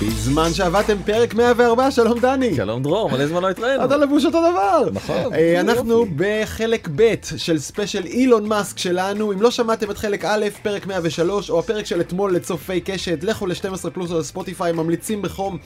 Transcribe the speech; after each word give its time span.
בזמן 0.00 0.52
שעבדתם, 0.52 0.96
פרק 1.04 1.34
104, 1.34 1.90
שלום 1.90 2.18
דני. 2.18 2.54
שלום 2.56 2.82
דרור, 2.82 3.10
מלא 3.10 3.26
זמן 3.26 3.42
לא 3.42 3.50
התראינו. 3.50 3.84
אתה 3.84 3.96
לבוש 3.96 4.24
אותו 4.24 4.40
דבר. 4.40 4.90
נכון. 4.92 5.34
אה, 5.34 5.60
אנחנו 5.60 6.06
בחלק 6.16 6.88
ב' 6.96 7.14
של 7.36 7.58
ספיישל 7.58 8.04
אילון 8.06 8.48
מאסק 8.48 8.78
שלנו. 8.78 9.32
אם 9.32 9.42
לא 9.42 9.50
שמעתם 9.50 9.90
את 9.90 9.98
חלק 9.98 10.24
א', 10.24 10.46
פרק 10.62 10.86
103, 10.86 11.50
או 11.50 11.58
הפרק 11.58 11.86
של 11.86 12.00
אתמול 12.00 12.34
לצופי 12.34 12.80
קשת, 12.80 13.18
לכו 13.24 13.46
ל-12 13.46 13.90
פלוס 13.90 14.10
או 14.10 14.18
לספוטיפיי, 14.18 14.72
ממליצים 14.72 15.22
בחום. 15.22 15.58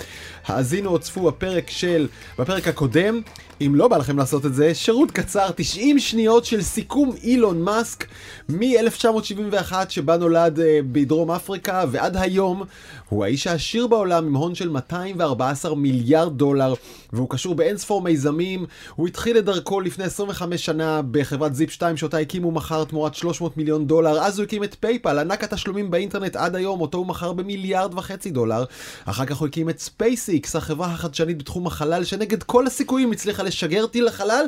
האזינו 0.47 0.91
או 0.91 0.99
צפו 0.99 1.23
בפרק 1.23 1.71
של, 1.71 2.09
בפרק 2.39 2.69
הקודם. 2.69 3.21
אם 3.61 3.75
לא 3.75 3.89
בא 3.89 3.97
לכם 3.97 4.19
לעשות 4.19 4.47
את 4.47 4.55
זה, 4.55 4.75
שירות 4.75 5.11
קצר, 5.11 5.51
90 5.57 5.99
שניות 5.99 6.45
של 6.45 6.63
סיכום 6.63 7.13
אילון 7.23 7.63
מאסק 7.63 8.07
מ-1971 8.49 9.73
שבה 9.89 10.17
נולד 10.17 10.59
uh, 10.59 10.63
בדרום 10.93 11.31
אפריקה 11.31 11.85
ועד 11.91 12.17
היום 12.17 12.63
הוא 13.09 13.25
האיש 13.25 13.47
העשיר 13.47 13.87
בעולם 13.87 14.20
עם 14.27 14.37
הון 14.37 14.55
של 14.55 14.69
214 14.69 15.75
מיליארד 15.75 16.37
דולר 16.39 16.75
והוא 17.13 17.31
קשור 17.31 17.55
באין 17.55 17.77
ספור 17.77 18.03
מיזמים. 18.03 18.67
הוא 18.95 19.09
התחיל 19.09 19.39
את 19.39 19.45
דרכו 19.45 19.81
לפני 19.81 20.05
25 20.05 20.65
שנה 20.67 21.01
בחברת 21.11 21.55
Zip2 21.55 21.97
שאותה 21.97 22.19
הקימו 22.19 22.51
מכר 22.51 22.85
תמורת 22.85 23.15
300 23.15 23.57
מיליון 23.57 23.87
דולר, 23.87 24.21
אז 24.21 24.39
הוא 24.39 24.45
הקים 24.45 24.65
את 24.65 24.77
PayPal, 24.81 25.19
ענק 25.19 25.45
התשלומים 25.45 25.91
באינטרנט 25.91 26.37
עד 26.37 26.57
היום, 26.57 26.81
אותו 26.81 26.99
הוא 26.99 27.07
מכר 27.07 27.33
במיליארד 27.33 27.95
וחצי 27.95 28.31
דולר. 28.31 28.65
אחר 29.05 29.27
כך 29.27 29.37
הוא 29.37 29.49
הקים 29.49 29.71
את 29.71 29.79
SpaceX, 29.79 30.57
החברה 30.57 30.87
החדשנית 30.87 31.39
בתחום 31.39 31.67
החלל 31.67 32.05
שנגד 32.05 32.43
כל 32.43 32.67
הסיכויים 32.67 33.13
הצליחה 33.13 33.43
לשגר 33.43 33.87
טיל 33.87 34.07
לחלל 34.07 34.45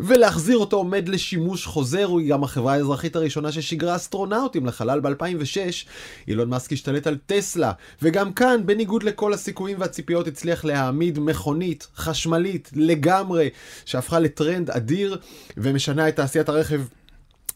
ולהחזיר 0.00 0.58
אותו 0.58 0.76
עומד 0.76 1.08
לשימוש 1.08 1.66
חוזר. 1.66 2.04
הוא 2.04 2.20
גם 2.28 2.44
החברה 2.44 2.72
האזרחית 2.72 3.16
הראשונה 3.16 3.52
ששיגרה 3.52 3.96
אסטרונאוטים 3.96 4.66
לחלל 4.66 5.00
ב-2006. 5.00 5.86
אילון 6.28 6.48
מאסק 6.48 6.72
השתלט 6.72 7.06
על 7.06 7.16
טסלה, 7.26 7.72
וגם 8.02 8.32
כאן, 8.32 8.60
בניגוד 8.66 9.02
לכל 9.02 9.34
הסיכויים 9.34 9.80
והציפיות, 9.80 10.26
הצליח 10.26 10.64
להעמיד 10.64 11.18
מכונית 11.18 11.86
חשמלית 11.98 12.70
לגמרי, 12.74 13.50
שהפכה 13.84 14.18
לטרנד 14.18 14.70
אדיר 14.70 15.18
ומשנה 15.56 16.08
את 16.08 16.16
תעשיית 16.16 16.48
הרכב 16.48 16.80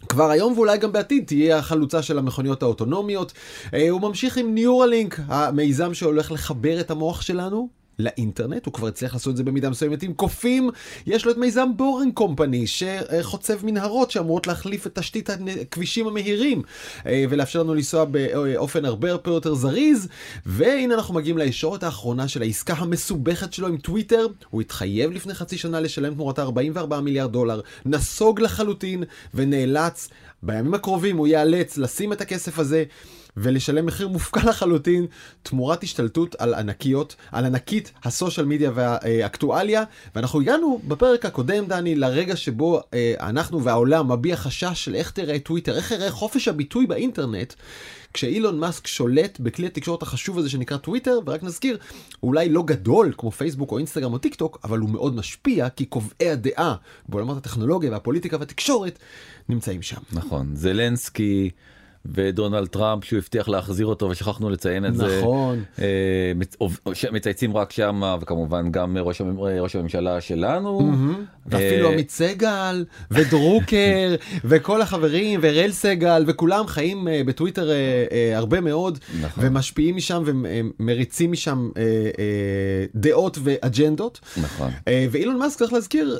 כבר 0.08 0.30
היום 0.30 0.52
ואולי 0.52 0.78
גם 0.78 0.92
בעתיד 0.92 1.24
תהיה 1.26 1.58
החלוצה 1.58 2.02
של 2.02 2.18
המכוניות 2.18 2.62
האוטונומיות. 2.62 3.32
אה, 3.74 3.90
הוא 3.90 4.00
ממשיך 4.00 4.36
עם 4.36 4.54
Neuralink, 4.54 5.20
המיזם 5.28 5.94
שהולך 5.94 6.32
לחבר 6.32 6.80
את 6.80 6.90
המוח 6.90 7.22
שלנו 7.22 7.81
לאינטרנט, 7.98 8.66
הוא 8.66 8.74
כבר 8.74 8.86
הצליח 8.86 9.14
לעשות 9.14 9.30
את 9.32 9.36
זה 9.36 9.44
במידה 9.44 9.70
מסוימת 9.70 10.02
עם 10.02 10.12
קופים. 10.12 10.70
יש 11.06 11.24
לו 11.24 11.32
את 11.32 11.36
מיזם 11.36 11.68
Boring 11.76 12.14
Company 12.14 12.66
שחוצב 12.66 13.66
מנהרות 13.66 14.10
שאמורות 14.10 14.46
להחליף 14.46 14.86
את 14.86 14.98
תשתית 14.98 15.30
הכבישים 15.62 16.06
המהירים 16.06 16.62
אה, 17.06 17.24
ולאפשר 17.30 17.62
לנו 17.62 17.74
לנסוע 17.74 18.04
באופן 18.04 18.84
הרבה 18.84 19.10
הרבה 19.10 19.30
יותר 19.30 19.54
זריז. 19.54 20.08
והנה 20.46 20.94
אנחנו 20.94 21.14
מגיעים 21.14 21.38
לישורת 21.38 21.82
האחרונה 21.82 22.28
של 22.28 22.42
העסקה 22.42 22.74
המסובכת 22.74 23.52
שלו 23.52 23.68
עם 23.68 23.76
טוויטר. 23.76 24.26
הוא 24.50 24.60
התחייב 24.60 25.10
לפני 25.10 25.34
חצי 25.34 25.58
שנה 25.58 25.80
לשלם 25.80 26.14
תמורתה 26.14 26.42
44 26.42 27.00
מיליארד 27.00 27.32
דולר, 27.32 27.60
נסוג 27.86 28.40
לחלוטין 28.40 29.04
ונאלץ, 29.34 30.08
בימים 30.42 30.74
הקרובים 30.74 31.16
הוא 31.16 31.26
ייאלץ 31.26 31.78
לשים 31.78 32.12
את 32.12 32.20
הכסף 32.20 32.58
הזה. 32.58 32.84
ולשלם 33.36 33.86
מחיר 33.86 34.08
מופקע 34.08 34.40
לחלוטין 34.48 35.06
תמורת 35.42 35.82
השתלטות 35.82 36.34
על 36.38 36.54
ענקיות, 36.54 37.16
על 37.32 37.44
ענקית 37.44 37.92
הסושיאל 38.04 38.46
מדיה 38.46 38.70
והאקטואליה. 38.74 39.84
ואנחנו 40.14 40.40
הגענו 40.40 40.80
בפרק 40.88 41.24
הקודם, 41.24 41.66
דני, 41.66 41.94
לרגע 41.94 42.36
שבו 42.36 42.80
אה, 42.94 43.14
אנחנו 43.20 43.64
והעולם 43.64 44.12
מביע 44.12 44.36
חשש 44.36 44.84
של 44.84 44.94
איך 44.94 45.10
תראה 45.10 45.38
טוויטר, 45.38 45.76
איך 45.76 45.90
יראה 45.90 46.10
חופש 46.10 46.48
הביטוי 46.48 46.86
באינטרנט. 46.86 47.54
כשאילון 48.14 48.58
מאסק 48.58 48.86
שולט 48.86 49.40
בכלי 49.40 49.66
התקשורת 49.66 50.02
החשוב 50.02 50.38
הזה 50.38 50.50
שנקרא 50.50 50.76
טוויטר, 50.76 51.18
ורק 51.26 51.42
נזכיר, 51.42 51.78
הוא 52.20 52.28
אולי 52.28 52.48
לא 52.48 52.62
גדול 52.62 53.12
כמו 53.16 53.30
פייסבוק 53.30 53.72
או 53.72 53.78
אינסטגרם 53.78 54.12
או 54.12 54.18
טיק 54.18 54.34
טוק, 54.34 54.58
אבל 54.64 54.78
הוא 54.78 54.90
מאוד 54.90 55.16
משפיע, 55.16 55.68
כי 55.68 55.84
קובעי 55.84 56.30
הדעה 56.30 56.74
בעולמות 57.08 57.36
הטכנולוגיה 57.36 57.90
והפוליטיקה 57.90 58.36
והתקשורת 58.40 58.98
נמצאים 59.48 59.82
שם. 59.82 60.00
נכון, 60.12 60.56
זלנסקי. 60.56 61.50
ודונלד 62.06 62.66
טראמפ 62.66 63.04
שהוא 63.04 63.18
הבטיח 63.18 63.48
להחזיר 63.48 63.86
אותו 63.86 64.06
ושכחנו 64.06 64.50
לציין 64.50 64.86
את 64.86 64.96
זה. 64.96 65.18
נכון. 65.20 65.62
אה, 65.78 66.32
מצייצים 67.12 67.56
רק 67.56 67.72
שם 67.72 68.02
וכמובן 68.20 68.70
גם 68.70 68.96
ראש, 69.00 69.22
ראש 69.60 69.76
הממשלה 69.76 70.20
שלנו. 70.20 70.92
ואפילו 71.46 71.90
עמית 71.92 72.10
סגל 72.10 72.84
ודרוקר 73.10 74.14
וכל 74.44 74.82
החברים 74.82 75.40
ואראל 75.42 75.72
סגל 75.72 76.24
וכולם 76.26 76.66
חיים 76.66 77.08
אה, 77.08 77.22
בטוויטר 77.26 77.70
אה, 77.70 78.36
הרבה 78.36 78.60
מאוד 78.60 78.98
נכון. 79.20 79.44
ומשפיעים 79.46 79.96
משם 79.96 80.22
ומריצים 80.26 81.32
משם 81.32 81.70
דעות 82.94 83.38
ואג'נדות. 83.42 84.20
נכון. 84.36 84.70
ואילון 85.10 85.38
מאסק 85.38 85.58
צריך 85.58 85.72
להזכיר 85.72 86.18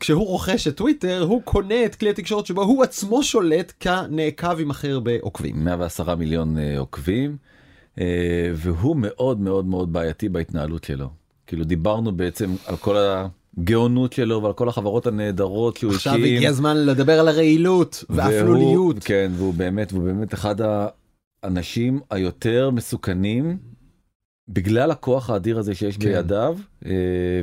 כשהוא 0.00 0.26
רוכש 0.26 0.68
את 0.68 0.76
טוויטר 0.76 1.22
הוא 1.28 1.42
קונה 1.42 1.84
את 1.84 1.94
כלי 1.94 2.10
התקשורת 2.10 2.46
שבו 2.46 2.62
הוא 2.62 2.82
עצמו 2.82 3.22
שולט 3.22 3.72
כנעקב. 3.80 4.45
קו 4.46 4.58
עם 4.58 4.70
הכי 4.70 4.90
הרבה 4.90 5.10
עוקבים. 5.20 5.64
110 5.64 6.14
מיליון 6.14 6.56
uh, 6.56 6.78
עוקבים, 6.78 7.36
uh, 7.94 7.98
והוא 8.54 8.96
מאוד 8.98 9.40
מאוד 9.40 9.66
מאוד 9.66 9.92
בעייתי 9.92 10.28
בהתנהלות 10.28 10.84
שלו. 10.84 11.10
כאילו 11.46 11.64
דיברנו 11.64 12.12
בעצם 12.12 12.54
על 12.66 12.76
כל 12.76 12.96
הגאונות 12.96 14.12
שלו 14.12 14.42
ועל 14.42 14.52
כל 14.52 14.68
החברות 14.68 15.06
הנהדרות 15.06 15.76
שהוא 15.76 15.88
הקים. 15.90 15.96
עכשיו 15.96 16.14
הגיע 16.14 16.48
הזמן 16.50 16.76
לדבר 16.76 17.20
על 17.20 17.28
הרעילות 17.28 18.04
והאפלוליות. 18.10 19.04
כן, 19.04 19.32
והוא 19.36 19.54
באמת, 19.54 19.92
והוא 19.92 20.04
באמת 20.04 20.34
אחד 20.34 20.54
האנשים 21.42 22.00
היותר 22.10 22.70
מסוכנים 22.70 23.58
בגלל 24.48 24.90
הכוח 24.90 25.30
האדיר 25.30 25.58
הזה 25.58 25.74
שיש 25.74 25.96
כן. 25.96 26.08
בידיו 26.08 26.56
אה, 26.86 26.90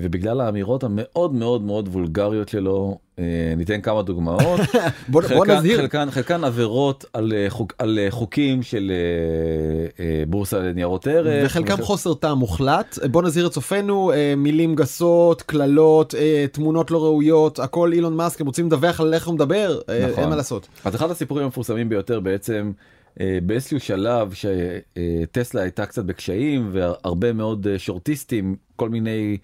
ובגלל 0.02 0.42
האמירות 0.42 0.84
המאוד 0.84 1.34
מאוד 1.34 1.62
מאוד 1.62 1.88
וולגריות 1.88 2.50
שלו 2.50 2.98
אה, 3.20 3.24
ניתן 3.58 3.82
כמה 3.82 4.02
דוגמאות 4.02 4.60
בוא, 5.08 5.22
חלקן, 5.22 5.36
בוא 5.36 5.46
נזהיר 5.46 5.78
חלקן 5.78 6.12
חלקן 6.12 6.44
עבירות 6.44 7.06
על, 7.14 7.34
אה, 7.36 7.46
חוק, 7.50 7.74
על 7.78 8.00
חוקים 8.10 8.64
של 8.64 8.92
בורסה 10.28 10.60
לניירות 10.60 11.08
ערך 11.08 11.46
וחלקם 11.46 11.74
וחל... 11.74 11.84
חוסר 11.84 12.14
טעם 12.14 12.38
מוחלט 12.38 13.00
בוא 13.12 13.22
נזהיר 13.22 13.48
את 13.48 13.52
צופינו 13.52 14.12
מילים 14.38 14.76
גסות 14.76 15.42
קללות 15.42 16.14
תמונות 16.52 16.92
לא 16.92 17.04
ראויות 17.04 17.60
הכל 17.60 17.94
אילון 17.94 18.16
מאסק 18.16 18.42
הם 18.42 18.48
רוצים 18.48 18.66
לדווח 18.66 19.00
על 19.02 19.14
איך 19.14 19.28
הוא 19.28 19.36
מדבר 19.36 19.80
נכון. 20.10 20.24
אין 20.24 20.30
מה 20.30 20.36
לעשות. 20.36 20.68
אז 20.86 20.96
אחד 20.96 21.12
הסיפורים 21.12 21.46
המפורסמים 21.46 21.90
ביותר 21.90 22.20
בעצם. 22.20 22.72
אה, 23.22 23.38
באיזשהו 23.44 23.80
שלב 23.80 24.34
שטסלה 24.34 25.62
הייתה 25.62 25.86
קצת 25.86 26.06
בקשיים 26.06 26.70
והרבה 26.72 27.34
מאוד 27.34 27.68
אה, 27.68 27.80
שורטיסטים 27.80 28.56
כל 28.76 28.90
מיני 28.90 29.38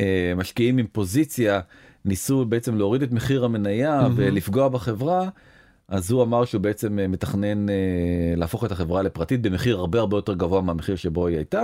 אה, 0.00 0.32
משקיעים 0.36 0.78
עם 0.78 0.86
פוזיציה 0.92 1.60
ניסו 2.04 2.44
בעצם 2.44 2.76
להוריד 2.76 3.02
את 3.02 3.12
מחיר 3.12 3.44
המניה 3.44 4.00
mm-hmm. 4.00 4.10
ולפגוע 4.16 4.68
בחברה. 4.68 5.28
אז 5.88 6.10
הוא 6.10 6.22
אמר 6.22 6.44
שהוא 6.44 6.60
בעצם 6.60 6.98
מתכנן 7.08 7.66
להפוך 8.36 8.64
את 8.64 8.72
החברה 8.72 9.02
לפרטית 9.02 9.42
במחיר 9.42 9.78
הרבה 9.78 10.00
הרבה 10.00 10.16
יותר 10.16 10.34
גבוה 10.34 10.60
מהמחיר 10.60 10.96
שבו 10.96 11.26
היא 11.26 11.36
הייתה 11.36 11.62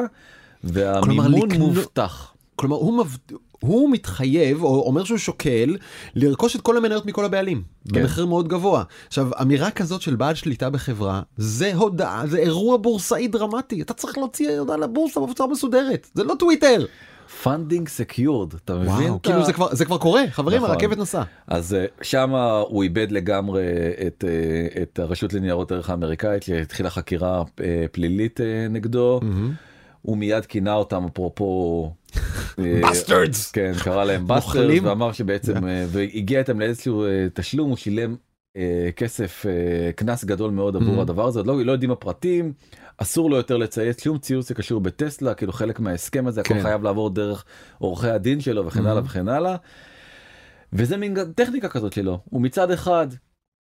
והמימון 0.65 1.53
מובטח. 1.59 2.35
כלומר 2.57 2.77
הוא, 2.77 2.99
מב... 2.99 3.17
הוא 3.61 3.91
מתחייב 3.91 4.63
או 4.63 4.83
אומר 4.87 5.05
שהוא 5.05 5.19
שוקל 5.19 5.77
לרכוש 6.15 6.57
את 6.57 6.61
כל 6.61 6.77
המניות 6.77 7.07
מכל 7.07 7.25
הבעלים 7.25 7.63
כן. 7.93 8.03
במחיר 8.03 8.27
מאוד 8.27 8.49
גבוה. 8.49 8.83
עכשיו 9.07 9.29
אמירה 9.43 9.71
כזאת 9.71 10.03
של 10.03 10.17
בעל 10.17 10.35
שליטה 10.35 10.71
בחברה 10.71 11.23
זה 11.37 11.75
הודעה 11.75 12.27
זה 12.27 12.39
אירוע 12.39 12.77
בורסאי 12.77 13.29
דרמטי 13.29 13.83
אתה 13.83 13.95
צריך 13.95 14.19
להוציא 14.19 14.59
הודעה 14.59 14.77
לבורסה 14.77 15.21
בצורה 15.21 15.51
מסודרת 15.51 16.07
זה 16.15 16.25
לא 16.25 16.35
טוויטר. 16.39 16.85
funding 17.43 17.89
secured 17.89 18.55
אתה 18.55 18.75
מבין 18.75 18.89
וואו, 18.89 19.23
כאילו 19.23 19.45
זה 19.45 19.53
כבר 19.53 19.75
זה 19.75 19.85
כבר 19.85 19.99
קורה 19.99 20.23
חברים 20.31 20.59
נכון. 20.59 20.71
הרכבת 20.71 20.99
נסעה 20.99 21.25
אז 21.47 21.75
אה, 21.75 21.87
שם 22.03 22.35
הוא 22.69 22.83
איבד 22.83 23.13
לגמרי 23.13 23.65
את 24.07 24.25
אה, 24.29 24.83
את 24.83 24.99
הרשות 24.99 25.33
לניירות 25.33 25.73
ערך 25.73 25.91
האמריקאית 25.91 26.43
שהתחילה 26.43 26.91
חקירה 26.91 27.43
אה, 27.61 27.85
פלילית 27.93 28.41
נגדו. 28.71 29.21
Mm-hmm. 29.23 29.76
הוא 30.07 30.17
מיד 30.17 30.47
כינה 30.47 30.75
אותם 30.75 31.05
אפרופו 31.05 31.93
bastards 32.59 33.51
כן 33.51 33.73
קרא 33.85 34.05
להם 34.05 34.27
bastards 34.27 34.81
ואמר 34.83 35.13
שבעצם 35.13 35.69
אה, 35.69 35.85
והגיע 35.89 36.39
איתם 36.39 36.61
לאיזשהו 36.61 37.05
אה, 37.05 37.27
תשלום 37.35 37.69
הוא 37.69 37.77
שילם 37.77 38.17
אה, 38.57 38.89
כסף 38.97 39.45
קנס 39.97 40.25
גדול 40.25 40.51
מאוד 40.51 40.77
עבור 40.77 40.99
mm-hmm. 40.99 41.01
הדבר 41.01 41.27
הזה 41.27 41.43
לא, 41.43 41.65
לא 41.65 41.73
יודעים 41.73 41.91
הפרטים 41.91 42.53
אסור 42.99 43.31
לו 43.31 43.37
יותר 43.37 43.57
לצייץ 43.57 44.05
שום 44.05 44.19
ציוץ 44.19 44.49
שקשור 44.49 44.81
בטסלה 44.81 45.35
כאילו 45.35 45.53
חלק 45.53 45.81
מההסכם 45.81 46.27
הזה 46.27 46.41
הכל 46.41 46.55
כן. 46.55 46.63
חייב 46.63 46.83
לעבור 46.83 47.11
דרך 47.11 47.45
עורכי 47.79 48.09
הדין 48.09 48.41
שלו 48.41 48.67
וכן 48.67 48.87
הלאה 48.87 49.03
mm-hmm. 49.03 49.05
וכן 49.05 49.29
הלאה. 49.29 49.57
וזה 50.73 50.97
מין 50.97 51.15
טכניקה 51.35 51.69
כזאת 51.69 51.93
שלו 51.93 52.21
הוא 52.25 52.43
מצד 52.43 52.71
אחד 52.71 53.07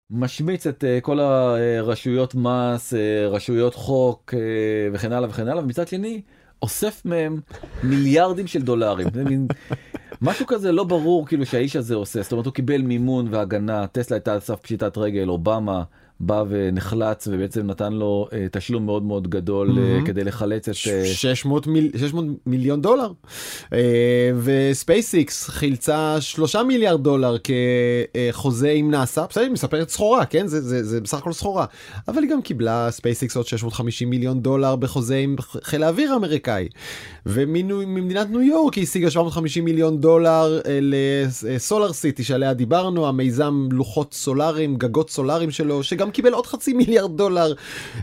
משמיץ 0.10 0.68
את 0.68 0.84
uh, 0.84 1.02
כל 1.02 1.20
הרשויות 1.20 2.36
מס, 2.36 2.94
uh, 2.94 2.98
רשויות 3.30 3.76
חוק 3.76 4.34
uh, 4.34 4.38
וכן 4.94 5.12
הלאה 5.12 5.30
וכן 5.30 5.48
הלאה, 5.48 5.64
ומצד 5.64 5.88
שני 5.88 6.22
אוסף 6.62 7.02
מהם 7.06 7.40
מיליארדים 7.84 8.48
של 8.48 8.62
דולרים. 8.62 9.08
משהו 10.22 10.48
כזה 10.48 10.72
לא 10.72 10.84
ברור 10.84 11.28
כאילו 11.28 11.46
שהאיש 11.46 11.76
הזה 11.76 11.96
עושה, 11.96 12.22
זאת 12.22 12.32
אומרת 12.32 12.46
הוא 12.46 12.54
קיבל 12.54 12.82
מימון 12.82 13.28
והגנה, 13.30 13.88
טסלה 13.88 14.18
הייתה 14.18 14.34
על 14.34 14.40
סף 14.40 14.60
פשיטת 14.60 14.98
רגל, 14.98 15.30
אובמה 15.30 15.84
בא 16.20 16.44
ונחלץ 16.50 17.28
ובעצם 17.32 17.68
נתן 17.68 17.94
לו 17.94 18.28
uh, 18.30 18.34
תשלום 18.52 18.86
מאוד 18.86 19.04
מאוד 19.04 19.28
גדול 19.28 19.70
mm-hmm. 19.70 20.04
uh, 20.04 20.08
כדי 20.08 20.24
לחלץ 20.24 20.70
את... 20.70 20.76
Uh... 20.76 21.06
600, 21.06 21.68
מיל... 21.68 21.92
600 21.98 22.26
מיליון 22.46 22.82
דולר. 22.82 23.12
Uh, 23.66 23.70
וספייסיקס 24.44 25.50
חילצה 25.50 26.22
3 26.22 26.56
מיליארד 26.56 27.04
דולר 27.04 27.36
כחוזה 27.44 28.72
עם 28.72 28.92
נאסא, 28.92 29.26
בסדר, 29.30 29.44
היא 29.44 29.52
מספקת 29.52 29.90
סחורה, 29.90 30.26
כן? 30.26 30.48
זה, 30.48 30.62
זה, 30.62 30.84
זה 30.84 31.02
בסך 31.02 31.18
הכל 31.18 31.34
סחורה. 31.34 31.66
אבל 32.08 32.24
היא 32.24 32.32
גם 32.32 32.42
קיבלה 32.42 32.88
ספייסיקס 32.92 33.38
עוד 33.38 33.48
650 33.48 34.10
מיליון 34.10 34.42
דולר 34.42 34.76
בחוזה 34.76 35.18
עם 35.18 35.36
חיל 35.64 35.84
האוויר 35.84 36.14
האמריקאי. 36.14 36.68
וממדינת 37.26 38.30
ניו 38.30 38.42
יורק 38.42 38.74
היא 38.74 38.84
השיגה 38.84 39.10
750 39.10 39.66
מיליון 39.66 40.02
דולר 40.02 40.60
uh, 40.64 40.68
לסולאר 40.82 41.94
סיטי 41.94 42.24
שעליה 42.24 42.54
דיברנו, 42.54 43.08
המיזם 43.08 43.68
לוחות 43.72 44.14
סולאריים, 44.14 44.76
גגות 44.76 45.10
סולאריים 45.10 45.52
שלו, 45.52 45.84
שגם 45.84 46.03
קיבל 46.12 46.34
עוד 46.34 46.48
חצי 46.48 46.74
מיליארד 46.74 47.18
דולר 47.18 47.54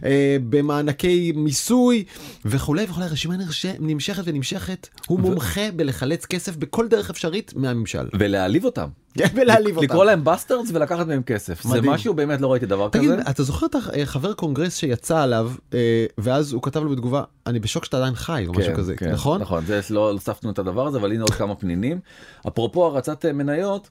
אה, 0.04 0.36
במענקי 0.50 1.32
מיסוי 1.36 2.04
וכולי 2.44 2.84
וכולי, 2.88 3.06
הרשימה 3.06 3.34
נמשכת 3.80 4.22
ונמשכת, 4.24 4.88
הוא 5.06 5.18
ו... 5.18 5.20
מומחה 5.20 5.70
בלחלץ 5.76 6.26
כסף 6.26 6.56
בכל 6.56 6.88
דרך 6.88 7.10
אפשרית 7.10 7.52
מהממשל. 7.56 8.08
ולהעליב 8.18 8.64
אותם. 8.64 8.88
ולהעליב 9.34 9.76
אותם. 9.76 9.86
לקרוא 9.86 10.04
להם 10.04 10.24
bastards 10.24 10.70
ולקחת 10.74 11.06
מהם 11.06 11.22
כסף. 11.22 11.64
מדהים. 11.64 11.82
זה 11.82 11.90
משהו 11.90 12.14
באמת 12.14 12.40
לא 12.40 12.52
ראיתי 12.52 12.66
דבר 12.66 12.88
תגיד, 12.88 13.04
כזה. 13.04 13.16
תגיד, 13.16 13.28
אתה 13.28 13.42
זוכר 13.42 13.66
את 13.66 13.74
החבר 14.02 14.32
קונגרס 14.32 14.76
שיצא 14.76 15.22
עליו 15.22 15.50
אה, 15.74 16.06
ואז 16.18 16.52
הוא 16.52 16.62
כתב 16.62 16.82
לו 16.82 16.90
בתגובה 16.90 17.22
אני 17.46 17.58
בשוק 17.58 17.84
שאתה 17.84 17.96
עדיין 17.96 18.14
חי 18.14 18.44
או 18.48 18.52
כן, 18.52 18.60
משהו 18.60 18.74
כזה, 18.74 18.96
כן, 18.96 19.12
נכון? 19.12 19.40
נכון, 19.40 19.64
זה 19.64 19.80
לא 19.90 20.10
הוספנו 20.10 20.50
את 20.50 20.58
הדבר 20.58 20.86
הזה 20.86 20.98
אבל 20.98 21.12
הנה 21.12 21.22
עוד 21.22 21.34
כמה 21.34 21.54
פנינים. 21.54 22.00
אפרופו 22.48 22.86
הרצת 22.86 23.24
מניות. 23.24 23.90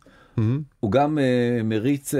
הוא 0.79 0.91
גם 0.91 1.17
uh, 1.17 1.63
מריץ 1.63 2.13
uh, 2.13 2.17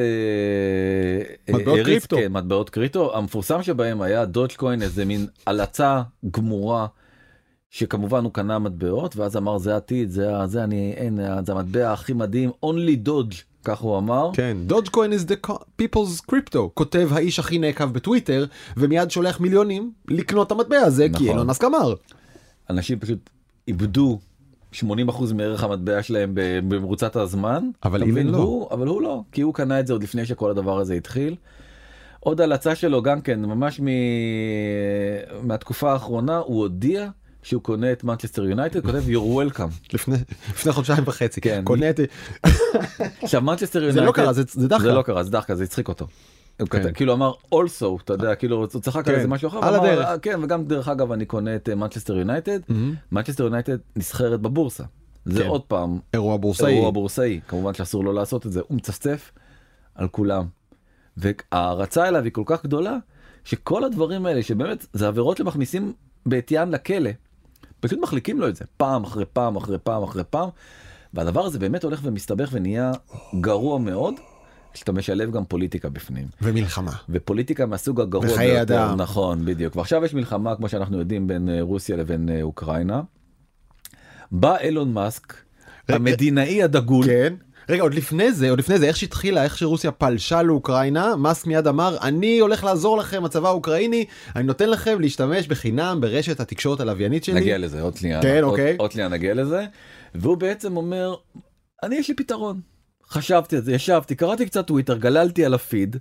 מטבעות 1.54 1.68
הריץ, 1.68 1.86
קריפטו. 1.86 2.16
כן, 2.16 2.32
מטבעות 2.32 2.70
קריפטו 2.70 3.18
המפורסם 3.18 3.64
שבהם 3.64 4.02
היה 4.02 4.26
דודג'קוין 4.26 4.82
איזה 4.82 5.06
מין 5.06 5.28
הלצה 5.48 6.02
גמורה 6.32 6.88
שכמובן 7.70 8.24
הוא 8.24 8.34
קנה 8.34 8.60
מטבעות 8.60 9.16
ואז 9.16 9.38
אמר 9.38 9.58
זה 9.58 9.76
עתיד 9.76 10.10
זה 10.10 10.32
זה 10.46 10.64
אני 10.64 10.94
אין 10.98 11.20
זה 11.46 11.52
המטבע 11.52 11.94
הכי 11.94 12.14
מדהים 12.14 12.52
only 12.66 12.96
דודג' 12.98 13.34
כך 13.64 13.80
הוא 13.80 13.98
אמר. 13.98 14.30
כן, 14.34 14.58
דודג'קוין 14.66 15.14
is 15.14 15.30
the 15.30 15.52
people's 15.82 16.32
crypto, 16.32 16.60
כותב 16.74 17.10
האיש 17.12 17.40
הכי 17.40 17.58
נעקב 17.58 17.86
בטוויטר, 17.86 18.46
ומיד 18.78 19.12
שולח 19.12 19.40
מיליונים 19.40 19.92
לקנות 20.08 20.48
את 20.48 20.52
המטבע 20.52 20.78
הזה, 20.78 21.08
נכון. 21.10 21.20
כי 21.20 21.30
אילון 21.30 21.48
מאסק 21.48 21.64
אמר. 21.64 21.94
אנשים 22.70 23.00
פשוט 23.00 23.30
איבדו 23.68 24.20
80% 24.74 24.84
מערך 25.36 25.64
המטבע 25.64 26.04
שלהם 26.04 26.32
במרוצת 26.68 27.16
הזמן 27.16 27.70
אבל 27.84 28.04
אילן 28.04 28.28
לא. 28.28 28.38
הוא, 28.38 28.68
אבל 28.72 28.88
הוא 28.88 29.02
לא 29.02 29.22
כי 29.32 29.42
הוא 29.42 29.54
קנה 29.54 29.80
את 29.80 29.88
זה 29.88 29.94
עוד 29.94 30.04
לפני 30.04 30.26
שכל 30.26 30.52
הדבר 30.52 30.80
הזה 30.80 30.94
התחיל. 30.94 31.36
עוד 32.20 32.42
הלצה 32.42 32.76
שלו 32.76 33.02
גם 33.02 33.22
כן 33.22 33.42
ממש 33.42 33.80
מ... 33.80 33.88
מהתקופה 35.48 35.92
האחרונה 35.92 36.38
הוא 36.38 36.60
הודיע 36.60 37.10
שהוא 37.44 37.62
קונה 37.62 37.92
את 37.92 38.04
מנצ'סטר 38.04 38.46
יונייטד 38.46 38.86
כותב 38.86 39.04
you're 39.08 39.58
welcome. 39.58 39.72
לפני 39.94 40.16
לפני 40.50 40.72
חודשיים 40.72 41.04
וחצי 41.06 41.42
כן. 41.42 41.62
קונה 41.64 41.90
את 41.90 42.00
עכשיו 43.22 43.42
מנצ'סטר 43.42 43.80
יונייטד 43.80 44.00
זה 44.00 44.06
לא 44.06 44.12
קרה 44.12 44.34
זה 44.34 44.68
דאחקה. 44.68 44.84
זה 44.84 44.94
לא 44.94 45.02
קרה 45.02 45.24
זה 45.24 45.32
דאחקה 45.32 45.56
זה 45.56 45.64
הצחיק 45.64 45.88
אותו. 45.88 46.08
הוא 46.60 46.68
כן. 46.68 46.94
כאילו 46.94 47.14
אמר 47.14 47.32
also 47.56 48.02
אתה 48.04 48.14
יודע 48.14 48.36
כאילו 48.36 48.58
הוא 48.58 48.68
צחק 48.68 49.08
על 49.08 49.16
איזה 49.16 49.28
כן. 49.28 49.34
משהו 49.34 49.48
אחר 49.48 49.66
על 49.66 49.76
הדרך 49.76 50.06
אה, 50.06 50.20
כן 50.20 50.44
וגם 50.44 50.66
דרך 50.66 50.88
אגב 50.88 51.12
אני 51.12 51.26
קונה 51.26 51.56
את 51.56 51.70
מנצ'סטר 51.70 52.18
יונייטד 52.18 52.60
מנצ'סטר 53.12 53.44
יונייטד 53.44 53.78
נסחרת 53.96 54.42
בבורסה 54.42 54.84
זה 55.26 55.44
כן. 55.44 55.50
עוד 55.50 55.62
פעם 55.62 56.00
אירוע 56.14 56.38
בורסאי 56.38 56.74
אירוע 56.74 56.92
בורסאי 56.92 57.40
כמובן 57.48 57.74
שאסור 57.74 58.04
לו 58.04 58.14
לעשות 58.14 58.46
את 58.46 58.52
זה 58.52 58.62
הוא 58.68 58.78
מצפצף 58.78 59.32
על 59.96 60.08
כולם. 60.08 60.46
וההערצה 61.18 62.08
אליו 62.08 62.24
היא 62.24 62.32
כל 62.32 62.44
כך 62.46 62.64
גדולה 62.64 62.98
שכל 63.44 63.84
הדברים 63.84 64.26
האלה 64.26 64.44
שבאמת 64.44 64.86
זה 64.94 65.08
עבירות 65.08 65.38
שמכניסים 65.38 65.94
בעטיין 66.26 66.72
לכלא 66.72 67.10
פשוט 67.80 68.00
מחליקים 68.00 68.40
לו 68.40 68.48
את 68.48 68.56
זה 68.56 68.66
פעם 68.78 69.04
אחרי 69.04 69.26
פעם 69.34 69.56
אחרי 69.56 69.78
פעם 69.78 70.04
אחרי 70.04 70.24
פעם. 70.30 70.50
והדבר 71.14 71.46
הזה 71.46 71.60
באמת 71.60 71.84
הולך 71.84 72.00
ומסתבך 72.04 72.50
ונהיה 72.52 72.92
גרוע 73.42 73.80
מאוד. 73.80 74.14
שאתה 74.74 74.92
משלב 74.92 75.32
גם 75.32 75.46
פוליטיקה 75.46 75.90
בפנים. 75.90 76.28
ומלחמה. 76.42 76.92
ופוליטיקה 77.10 77.66
מהסוג 77.66 78.02
הגרוע 78.02 78.22
ביותר. 78.22 78.36
וחיי 78.36 78.62
אדם. 78.62 79.02
נכון, 79.02 79.46
בדיוק. 79.46 79.76
ועכשיו 79.76 80.06
יש 80.06 80.14
מלחמה, 80.14 80.56
כמו 80.56 80.70
שאנחנו 80.70 81.00
יודעים, 81.00 81.28
בין 81.28 81.50
אה, 81.50 81.62
רוסיה 81.62 81.98
לבין 81.98 82.30
אה, 82.30 82.42
אוקראינה. 82.42 83.02
בא 84.32 84.58
אילון 84.58 84.94
מאסק, 84.94 85.34
המדינאי 85.90 86.64
הדגול. 86.64 87.06
כן. 87.06 87.34
רגע 87.70 87.82
עוד 87.82 87.94
לפני 87.94 88.32
זה 88.32 88.50
עוד 88.50 88.60
לפני 88.60 88.80
זה 88.80 88.88
איך 88.88 88.98
שהתחילה 88.98 89.44
איך 89.44 89.58
שרוסיה 89.58 89.92
פלשה 89.92 90.42
לאוקראינה 90.42 91.16
מאסק 91.16 91.48
מיד 91.48 91.68
אמר 91.68 91.98
אני 92.02 92.40
הולך 92.40 92.64
לעזור 92.64 92.98
לכם 92.98 93.26
הצבא 93.26 93.48
האוקראיני 93.48 94.06
אני 94.36 94.44
נותן 94.44 94.70
לכם 94.70 95.02
להשתמש 95.02 95.48
בחינם 95.48 95.98
ברשת 96.02 96.40
התקשורת 96.40 96.80
הלוויינית 96.80 97.24
שלי. 97.24 97.40
נגיע 97.40 97.58
לזה 97.58 97.82
עוד 97.82 97.98
שנייה. 97.98 98.22
כן 98.22 98.44
אוקיי. 98.44 98.76
עוד 98.78 98.92
שנייה 98.92 99.08
נגיע 99.08 99.34
לזה. 99.34 99.66
והוא 100.16 100.38
בעצם 100.38 100.78
אומר 100.78 101.16
אני 101.84 101.96
יש 101.96 102.08
לי 102.08 102.16
פתרון. 102.16 102.62
חשבתי 103.12 103.56
על 103.56 103.62
זה, 103.62 103.74
ישבתי, 103.74 104.16
קראתי 104.16 104.46
קצת 104.46 104.68
טוויטר, 104.68 104.98
גללתי 104.98 105.46
על 105.46 105.54
הפיד, 105.54 105.98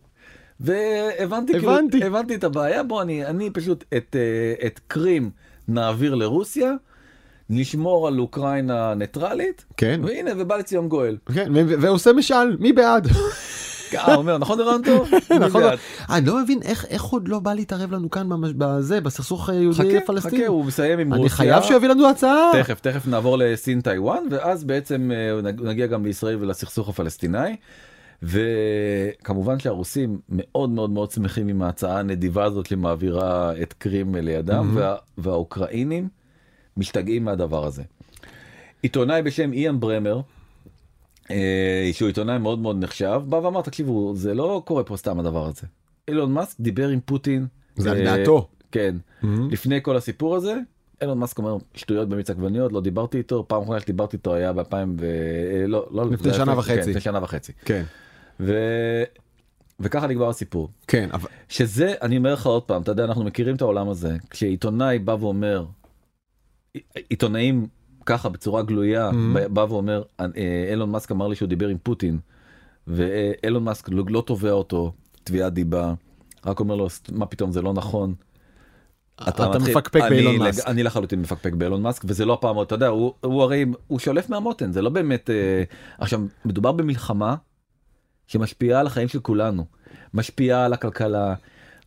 והבנתי 0.60 1.52
כאילו, 1.52 1.72
הבנתי 2.06 2.34
את 2.34 2.44
הבעיה, 2.44 2.82
בוא 2.82 3.02
אני, 3.02 3.26
אני 3.26 3.50
פשוט 3.50 3.84
את, 3.96 4.16
אה, 4.16 4.66
את 4.66 4.80
קרים 4.86 5.30
נעביר 5.68 6.14
לרוסיה, 6.14 6.72
נשמור 7.50 8.08
על 8.08 8.18
אוקראינה 8.18 8.94
ניטרלית, 8.94 9.64
כן, 9.76 10.00
והנה 10.04 10.30
ובא 10.36 10.56
לציון 10.56 10.88
גואל. 10.88 11.16
כן, 11.34 11.52
ועושה 11.80 12.12
משאל, 12.12 12.56
מי 12.60 12.72
בעד? 12.72 13.08
אה, 13.94 14.14
אומר 14.14 14.38
נכון 14.38 14.60
ערן 14.60 14.80
טוב? 14.84 15.10
נכון. 15.46 15.62
אני 16.10 16.26
לא 16.26 16.42
מבין 16.42 16.60
איך 16.88 17.02
עוד 17.02 17.28
לא 17.28 17.38
בא 17.38 17.54
להתערב 17.54 17.92
לנו 17.92 18.10
כאן 18.10 18.28
בזה 18.58 19.00
בסכסוך 19.00 19.48
יהודי 19.48 20.00
פלסטיני. 20.06 20.38
חכה 20.38 20.46
הוא 20.46 20.64
מסיים 20.64 20.98
עם 20.98 21.14
רוסיה. 21.14 21.22
אני 21.22 21.28
חייב 21.28 21.62
שיביא 21.62 21.88
לנו 21.88 22.08
הצעה. 22.08 22.50
תכף 22.52 22.80
תכף 22.80 23.06
נעבור 23.06 23.38
לסין 23.38 23.80
טיוואן 23.80 24.22
ואז 24.30 24.64
בעצם 24.64 25.10
אה, 25.14 25.52
נגיע 25.52 25.86
גם 25.86 26.04
לישראל 26.04 26.36
ולסכסוך 26.40 26.88
הפלסטיני. 26.88 27.56
וכמובן 28.22 29.58
שהרוסים 29.58 30.18
מאוד 30.28 30.70
מאוד 30.70 30.90
מאוד 30.90 31.10
שמחים 31.10 31.48
עם 31.48 31.62
ההצעה 31.62 31.98
הנדיבה 31.98 32.44
הזאת 32.44 32.66
שמעבירה 32.66 33.52
את 33.62 33.72
קרים 33.72 34.14
לידם 34.14 34.70
וה, 34.74 34.96
והאוקראינים 35.18 36.08
משתגעים 36.76 37.24
מהדבר 37.24 37.64
הזה. 37.64 37.82
עיתונאי 38.82 39.22
בשם 39.22 39.52
איאן 39.52 39.80
ברמר 39.80 40.20
שהוא 41.92 42.06
עיתונאי 42.06 42.38
מאוד 42.38 42.58
מאוד 42.58 42.84
נחשב 42.84 43.22
בא 43.26 43.36
ואמר 43.36 43.62
תקשיבו 43.62 44.12
זה 44.16 44.34
לא 44.34 44.62
קורה 44.64 44.84
פה 44.84 44.96
סתם 44.96 45.20
הדבר 45.20 45.46
הזה. 45.46 45.62
אילון 46.08 46.32
מאסק 46.32 46.60
דיבר 46.60 46.88
עם 46.88 47.00
פוטין. 47.04 47.46
זה 47.76 47.90
על 47.90 48.04
דעתו. 48.04 48.48
כן. 48.72 48.96
לפני 49.50 49.82
כל 49.82 49.96
הסיפור 49.96 50.36
הזה 50.36 50.54
אילון 51.02 51.18
מאסק 51.18 51.38
אומר 51.38 51.56
שטויות 51.74 52.08
במיץ 52.08 52.30
עגבניות 52.30 52.72
לא 52.72 52.80
דיברתי 52.80 53.18
איתו 53.18 53.44
פעם 53.48 53.62
אחרונה 53.62 53.80
שדיברתי 53.80 54.16
איתו 54.16 54.34
היה 54.34 54.52
ב-2000 54.52 54.74
ו... 54.98 55.06
לא, 55.66 55.86
לא 55.90 56.10
לפני 56.10 56.34
שנה 56.34 56.58
וחצי. 56.58 56.82
כן, 56.82 56.88
לפני 56.88 57.00
שנה 57.00 57.22
וחצי. 57.22 57.52
כן. 57.64 57.82
ו... 58.40 58.54
וככה 59.80 60.06
נגמר 60.06 60.28
הסיפור. 60.28 60.68
כן 60.86 61.08
אבל 61.12 61.28
שזה 61.48 61.94
אני 62.02 62.16
אומר 62.16 62.32
לך 62.32 62.46
עוד 62.46 62.62
פעם 62.62 62.82
אתה 62.82 62.90
יודע 62.90 63.04
אנחנו 63.04 63.24
מכירים 63.24 63.56
את 63.56 63.60
העולם 63.60 63.88
הזה 63.88 64.16
כשעיתונאי 64.30 64.98
בא 64.98 65.16
ואומר 65.20 65.64
עיתונאים 67.08 67.66
ככה 68.08 68.28
בצורה 68.28 68.62
גלויה 68.62 69.10
mm-hmm. 69.10 69.48
בא 69.48 69.60
ואומר 69.60 70.02
אה, 70.20 70.26
אילון 70.70 70.90
מאסק 70.90 71.12
אמר 71.12 71.28
לי 71.28 71.36
שהוא 71.36 71.48
דיבר 71.48 71.68
עם 71.68 71.76
פוטין 71.82 72.18
ואילון 72.86 73.64
מאסק 73.64 73.88
לא, 73.88 74.04
לא 74.08 74.22
תובע 74.26 74.50
אותו 74.50 74.92
תביעת 75.24 75.52
דיבה 75.52 75.94
רק 76.46 76.60
אומר 76.60 76.74
לו 76.74 76.86
מה 77.12 77.26
פתאום 77.26 77.52
זה 77.52 77.62
לא 77.62 77.72
נכון. 77.72 78.14
אתה, 79.22 79.30
אתה 79.30 79.48
מתחיל, 79.48 79.76
מפקפק 79.76 80.00
באילון 80.00 80.36
מאסק. 80.36 80.66
אני 80.66 80.82
לחלוטין 80.82 81.20
מפקפק 81.20 81.52
באילון 81.52 81.82
מאסק 81.82 82.02
וזה 82.06 82.24
לא 82.24 82.32
הפעם 82.32 82.62
אתה 82.62 82.74
יודע 82.74 82.86
הוא, 82.86 83.12
הוא 83.20 83.42
הרי 83.42 83.64
הוא 83.86 83.98
שולף 83.98 84.30
מהמותן 84.30 84.72
זה 84.72 84.82
לא 84.82 84.90
באמת 84.90 85.30
אה, 85.30 85.62
עכשיו 85.98 86.20
מדובר 86.44 86.72
במלחמה 86.72 87.36
שמשפיעה 88.26 88.80
על 88.80 88.86
החיים 88.86 89.08
של 89.08 89.20
כולנו 89.20 89.64
משפיעה 90.14 90.64
על 90.64 90.72
הכלכלה 90.72 91.34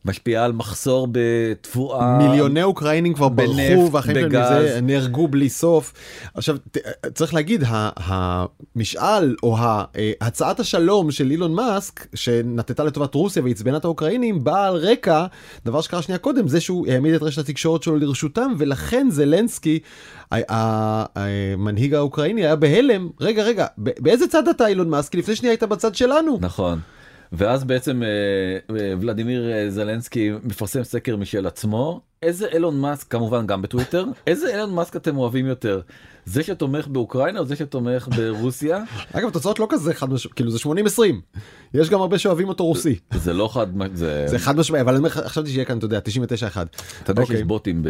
משפיעה 0.06 0.46
על 0.46 0.52
מחסור 0.52 1.08
בתבואה. 1.12 2.18
מיליוני 2.18 2.64
אוקראינים 2.64 3.14
כבר 3.14 3.30
ברחו 3.30 3.92
והחיים 3.92 4.32
שלהם 4.32 4.64
מזה 4.64 4.80
נהרגו 4.82 5.28
בלי 5.28 5.50
סוף. 5.50 5.94
עכשיו 6.34 6.56
צריך 7.14 7.34
להגיד 7.34 7.64
המשאל 7.96 9.36
או 9.44 9.58
הצעת 10.22 10.60
השלום 10.60 11.12
של 11.12 11.32
אילון 11.32 11.54
מאסק 11.54 12.08
שנטטה 12.16 12.84
לטובת 12.84 13.16
רוסיה 13.16 13.44
ועצבנה 13.44 13.78
את 13.78 13.86
האוקראינים 13.86 14.44
באה 14.44 14.68
על 14.68 14.76
רקע 14.76 15.26
דבר 15.66 15.82
שקרה 15.82 16.02
שנייה 16.02 16.20
קודם 16.20 16.48
זה 16.48 16.62
שהוא 16.62 16.88
העמיד 16.88 17.14
את 17.14 17.24
רשת 17.24 17.38
התקשורת 17.38 17.84
שלו 17.84 17.98
לרשותם 17.98 18.54
ולכן 18.58 19.08
זלנסקי 19.12 19.80
המנהיג 20.32 21.94
האוקראיני 21.94 22.46
היה 22.46 22.56
בהלם. 22.56 23.10
רגע 23.20 23.44
רגע 23.44 23.66
באיזה 23.78 24.28
צד 24.28 24.48
אתה 24.48 24.68
אילון 24.68 24.90
מאסק? 24.90 25.16
לפני 25.16 25.36
שנייה 25.36 25.52
היית 25.52 25.64
בצד 25.64 25.96
שלנו. 25.96 26.38
נכון. 26.42 26.80
ואז 27.32 27.64
בעצם 27.64 28.04
אה, 28.04 28.08
אה, 28.76 28.94
ולדימיר 29.00 29.52
אה, 29.52 29.70
זלנסקי 29.70 30.32
מפרסם 30.44 30.84
סקר 30.84 31.16
משל 31.16 31.48
עצמו 31.48 32.02
איזה 32.26 32.48
אילון 32.54 32.82
מאסק 32.82 33.08
כמובן 33.12 33.48
גם 33.48 33.62
בטוויטר 33.62 34.06
איזה 34.28 34.52
אילון 34.54 34.76
מאסק 34.76 34.96
אתם 34.96 35.18
אוהבים 35.18 35.46
יותר? 35.46 35.82
זה 36.26 36.44
שתומך 36.44 36.88
באוקראינה 36.88 37.40
או 37.40 37.46
זה 37.46 37.56
שתומך 37.56 38.08
ברוסיה? 38.16 38.84
אגב 39.14 39.30
תוצאות 39.30 39.60
לא 39.60 39.68
כזה 39.70 39.94
חד 39.94 40.10
משמעי 40.10 40.34
כאילו 40.36 40.52
זה 40.52 40.60
80 40.60 40.86
20 40.86 41.22
יש 41.74 41.90
גם 41.90 42.02
הרבה 42.02 42.18
שאוהבים 42.18 42.50
אותו 42.50 42.66
רוסי. 42.66 43.00
זה 43.14 43.34
לא 43.34 43.48
חד 43.48 43.68
זה 43.94 44.28
זה 44.28 44.40
חד 44.40 44.58
משמעי 44.58 44.82
אבל 44.82 44.96
אני 44.96 45.10
חשבתי 45.10 45.50
שיהיה 45.50 45.66
כאן 45.66 45.78
אתה 45.78 45.86
יודע 45.86 46.00
99 46.00 46.48
1 46.48 46.68
אתה 47.04 47.12
יודע 47.12 47.22
שיש 47.22 47.32
אוקיי. 47.32 47.44
בוטים 47.44 47.84
ב... 47.84 47.88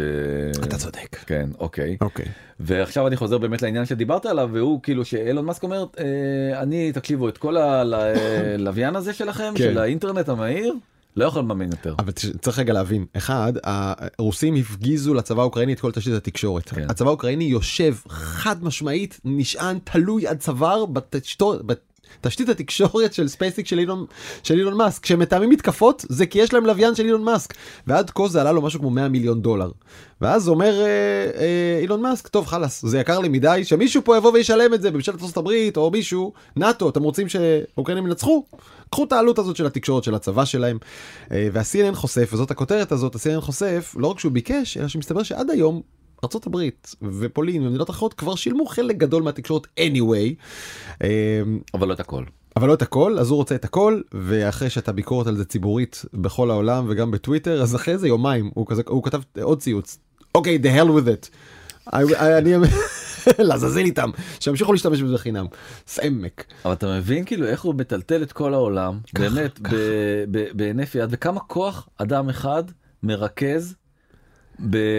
אתה 0.62 0.78
צודק. 0.78 1.16
כן 1.26 1.48
אוקיי. 1.58 1.96
אוקיי. 2.00 2.26
ועכשיו 2.60 3.06
אני 3.06 3.16
חוזר 3.16 3.38
באמת 3.38 3.62
לעניין 3.62 3.86
שדיברת 3.86 4.26
עליו 4.26 4.50
והוא 4.52 4.82
כאילו 4.82 5.04
שאילון 5.04 5.44
מאסק 5.44 5.62
אומר 5.62 5.84
אה, 5.98 6.62
אני 6.62 6.92
תקשיבו 6.92 7.28
את 7.28 7.38
כל 7.38 7.56
הלוויין 7.56 8.96
הזה 8.96 9.12
שלכם 9.12 9.52
כן. 9.56 9.62
של 9.64 9.78
האינטרנט 9.78 10.28
המהיר. 10.28 10.74
לא 11.16 11.24
יכול 11.24 11.40
לממן 11.42 11.70
יותר. 11.70 11.94
אבל 11.98 12.12
צריך 12.12 12.58
רגע 12.58 12.72
להבין, 12.72 13.06
אחד, 13.16 13.52
הרוסים 13.64 14.54
הפגיזו 14.54 15.14
לצבא 15.14 15.42
האוקראיני 15.42 15.72
את 15.72 15.80
כל 15.80 15.92
תשתית 15.92 16.14
התקשורת. 16.14 16.68
כן. 16.68 16.90
הצבא 16.90 17.08
האוקראיני 17.08 17.44
יושב 17.44 17.94
חד 18.08 18.64
משמעית, 18.64 19.20
נשען, 19.24 19.78
תלוי 19.84 20.26
עד 20.26 20.38
צוואר 20.38 20.86
בתשתו, 20.86 21.54
תשתית 22.20 22.48
התקשורת 22.48 23.12
של 23.12 23.28
ספייסיקס 23.28 23.66
של 23.66 23.78
אילון, 23.78 24.06
של 24.42 24.58
אילון 24.58 24.76
מאסק. 24.76 25.02
כשהם 25.02 25.18
מתאמים 25.18 25.50
מתקפות 25.50 26.04
זה 26.08 26.26
כי 26.26 26.38
יש 26.38 26.52
להם 26.52 26.66
לוויין 26.66 26.94
של 26.94 27.04
אילון 27.04 27.24
מאסק. 27.24 27.54
ועד 27.86 28.10
כה 28.10 28.28
זה 28.28 28.40
עלה 28.40 28.52
לו 28.52 28.62
משהו 28.62 28.80
כמו 28.80 28.90
100 28.90 29.08
מיליון 29.08 29.42
דולר. 29.42 29.70
ואז 30.20 30.48
אומר 30.48 30.80
אה, 30.80 30.86
אה, 31.40 31.78
אילון 31.80 32.02
מאסק, 32.02 32.28
טוב 32.28 32.46
חלאס, 32.46 32.84
זה 32.86 32.98
יקר 32.98 33.18
לי 33.18 33.28
מדי, 33.28 33.60
שמישהו 33.64 34.02
פה 34.04 34.16
יבוא 34.16 34.32
וישלם 34.32 34.74
את 34.74 34.82
זה 34.82 34.90
בממשלת 34.90 35.22
ארצות 35.22 35.36
הברית 35.36 35.76
או 35.76 35.90
מישהו, 35.90 36.32
נאטו, 36.56 36.88
אתם 36.88 37.02
רוצים 37.02 37.28
שאוקראינים 37.28 38.06
ינצחו? 38.06 38.44
קחו 38.90 39.04
את 39.04 39.12
העלות 39.12 39.38
הזאת 39.38 39.56
של 39.56 39.66
התקשורת 39.66 40.04
של 40.04 40.14
הצבא 40.14 40.44
שלהם. 40.44 40.78
אה, 41.32 41.48
וה-CNN 41.52 41.94
חושף, 41.94 42.30
וזאת 42.32 42.50
הכותרת 42.50 42.92
הזאת, 42.92 43.14
ה-CNN 43.14 43.40
חושף, 43.40 43.94
לא 43.98 44.06
רק 44.06 44.18
שהוא 44.18 44.32
ביקש, 44.32 44.76
אלא 44.76 44.88
שמסתבר 44.88 45.22
שעד 45.22 45.50
היום 45.50 45.82
הברית 46.24 46.94
ופולין 47.02 47.66
ומדינות 47.66 47.90
אחרות 47.90 48.14
כבר 48.14 48.34
שילמו 48.34 48.66
חלק 48.66 48.96
גדול 48.96 49.22
מהתקשורת 49.22 49.66
anyway. 49.80 50.34
אה, 51.02 51.42
אבל 51.74 51.88
לא 51.88 51.92
את 51.92 52.00
הכל. 52.00 52.24
אבל 52.56 52.68
לא 52.68 52.74
את 52.74 52.82
הכל 52.82 53.18
אז 53.18 53.30
הוא 53.30 53.36
רוצה 53.36 53.54
את 53.54 53.64
הכל 53.64 54.00
ואחרי 54.12 54.70
שאתה 54.70 54.92
ביקורת 54.92 55.26
על 55.26 55.36
זה 55.36 55.44
ציבורית 55.44 56.04
בכל 56.14 56.50
העולם 56.50 56.86
וגם 56.88 57.10
בטוויטר 57.10 57.62
אז 57.62 57.76
אחרי 57.76 57.98
זה 57.98 58.08
יומיים 58.08 58.50
הוא 58.54 58.66
כזה 58.66 58.82
הוא 58.88 59.02
כתב 59.02 59.20
עוד 59.42 59.60
ציוץ 59.60 59.98
אוקיי 60.34 60.58
okay, 60.58 60.66
the 60.66 60.68
hell 60.78 60.88
with 60.88 61.08
it. 61.08 61.36
אני 61.92 62.52
לעזאזל 63.48 63.80
איתם 63.80 64.10
שימשיכו 64.40 64.72
להשתמש 64.72 65.02
בזה 65.02 65.18
חינם 65.18 65.46
סעמק. 65.86 66.44
אבל 66.64 66.72
אתה 66.72 66.98
מבין 66.98 67.24
כאילו 67.24 67.46
איך 67.46 67.62
הוא 67.62 67.74
מטלטל 67.74 68.22
את 68.22 68.32
כל 68.32 68.54
העולם 68.54 68.98
באמת 69.14 69.60
בהינף 70.54 70.94
יד 70.94 71.08
וכמה 71.12 71.40
כוח 71.40 71.88
אדם 71.98 72.28
אחד 72.28 72.64
מרכז 73.02 73.74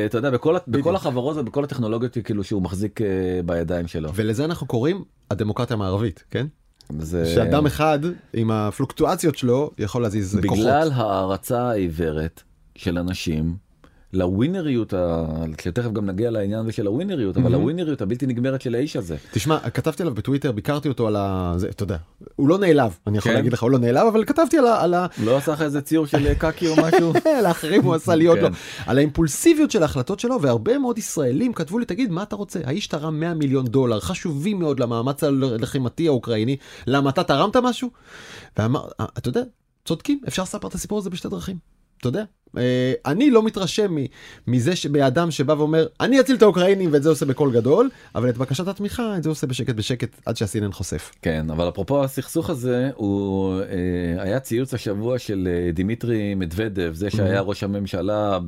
אתה 0.05 0.17
יודע, 0.17 0.29
בכל, 0.29 0.55
בכל 0.67 0.95
החברות 0.95 1.37
ובכל 1.37 1.63
הטכנולוגיות 1.63 2.17
כאילו 2.23 2.43
שהוא 2.43 2.61
מחזיק 2.61 3.01
uh, 3.01 3.03
בידיים 3.45 3.87
שלו. 3.87 4.09
ולזה 4.15 4.45
אנחנו 4.45 4.67
קוראים 4.67 5.03
הדמוקרטיה 5.31 5.73
המערבית, 5.73 6.23
כן? 6.31 6.47
זה... 6.99 7.25
שאדם 7.25 7.65
אחד 7.65 7.99
עם 8.33 8.51
הפלוקטואציות 8.51 9.37
שלו 9.37 9.71
יכול 9.77 10.01
להזיז 10.01 10.35
בגלל 10.35 10.49
כוחות. 10.49 10.65
בגלל 10.65 10.91
הערצה 10.91 11.61
העיוורת 11.61 12.43
של 12.75 12.97
אנשים 12.97 13.55
לווינריות, 14.13 14.93
תכף 15.73 15.91
גם 15.91 16.05
נגיע 16.05 16.31
לעניין 16.31 16.59
הזה 16.59 16.71
של 16.71 16.87
הווינריות, 16.87 17.37
אבל 17.37 17.53
הווינריות 17.53 18.01
הבלתי 18.01 18.25
נגמרת 18.27 18.61
של 18.61 18.75
האיש 18.75 18.95
הזה. 18.95 19.15
תשמע, 19.31 19.69
כתבתי 19.69 20.03
עליו 20.03 20.15
בטוויטר, 20.15 20.51
ביקרתי 20.51 20.89
אותו 20.89 21.07
על 21.07 21.15
ה... 21.15 21.53
זה, 21.57 21.69
אתה 21.69 21.83
יודע, 21.83 21.97
הוא 22.35 22.47
לא 22.47 22.57
נעלב, 22.57 22.97
אני 23.07 23.17
יכול 23.17 23.31
כן? 23.31 23.37
להגיד 23.37 23.53
לך, 23.53 23.63
הוא 23.63 23.71
לא 23.71 23.79
נעלב, 23.79 24.07
אבל 24.07 24.25
כתבתי 24.25 24.57
על 24.57 24.93
ה... 24.93 25.07
לא 25.23 25.37
עשה 25.37 25.51
לך 25.51 25.61
איזה 25.61 25.81
ציור 25.81 26.05
של 26.05 26.33
קקי 26.33 26.67
או 26.67 26.75
משהו? 26.77 27.13
לאחרים 27.43 27.83
הוא 27.83 27.95
עשה 27.95 28.15
לי 28.15 28.25
עוד 28.25 28.39
לא. 28.39 28.49
על 28.85 28.97
האימפולסיביות 28.97 29.71
של 29.71 29.81
ההחלטות 29.81 30.19
שלו, 30.19 30.41
והרבה 30.41 30.77
מאוד 30.77 30.97
ישראלים 30.97 31.53
כתבו 31.53 31.79
לי, 31.79 31.85
תגיד, 31.85 32.11
מה 32.11 32.23
אתה 32.23 32.35
רוצה? 32.35 32.59
האיש 32.63 32.87
תרם 32.87 33.19
100 33.19 33.33
מיליון 33.33 33.65
דולר, 33.65 33.99
חשובים 33.99 34.59
מאוד 34.59 34.79
למאמץ 34.79 35.23
הלחימתי 35.23 36.07
האוקראיני, 36.07 36.57
למה 36.87 37.09
אתה 37.09 37.23
תרמת 37.23 37.55
משהו? 37.55 37.89
ואמר, 38.57 38.87
אתה 39.17 39.29
יודע, 39.29 39.41
צודקים, 39.85 40.19
אפשר 40.27 40.43
לספר 40.43 40.67
את 40.67 40.73
הסיפור 40.73 40.97
הזה 40.97 41.09
בשתי 41.09 41.29
דרכים. 41.29 41.57
אתה 41.97 42.07
יודע, 42.07 42.19
אה, 42.19 42.25
אני 43.05 43.31
לא 43.31 43.43
מתרשם 43.43 43.95
מזה 44.47 44.75
שבאדם 44.75 45.31
שבא 45.31 45.53
ואומר 45.53 45.87
אני 46.01 46.19
אציל 46.19 46.35
את 46.35 46.41
האוקראינים 46.41 46.89
ואת 46.93 47.03
זה 47.03 47.09
עושה 47.09 47.25
בקול 47.25 47.53
גדול 47.53 47.89
אבל 48.15 48.29
את 48.29 48.37
בקשת 48.37 48.67
התמיכה 48.67 49.17
את 49.17 49.23
זה 49.23 49.29
עושה 49.29 49.47
בשקט 49.47 49.75
בשקט 49.75 50.21
עד 50.25 50.37
שה-CNN 50.37 50.71
חושף. 50.71 51.11
כן 51.21 51.45
אבל 51.49 51.69
אפרופו 51.69 52.03
הסכסוך 52.03 52.49
הזה 52.49 52.89
הוא 52.95 53.59
אה, 53.59 54.23
היה 54.23 54.39
ציוץ 54.39 54.73
השבוע 54.73 55.19
של 55.19 55.47
אה, 55.51 55.71
דימיטרי 55.71 56.35
מדבדב 56.35 56.93
זה 56.93 57.09
שהיה. 57.09 57.41
ראש 57.41 57.63
הממשלה 57.63 58.39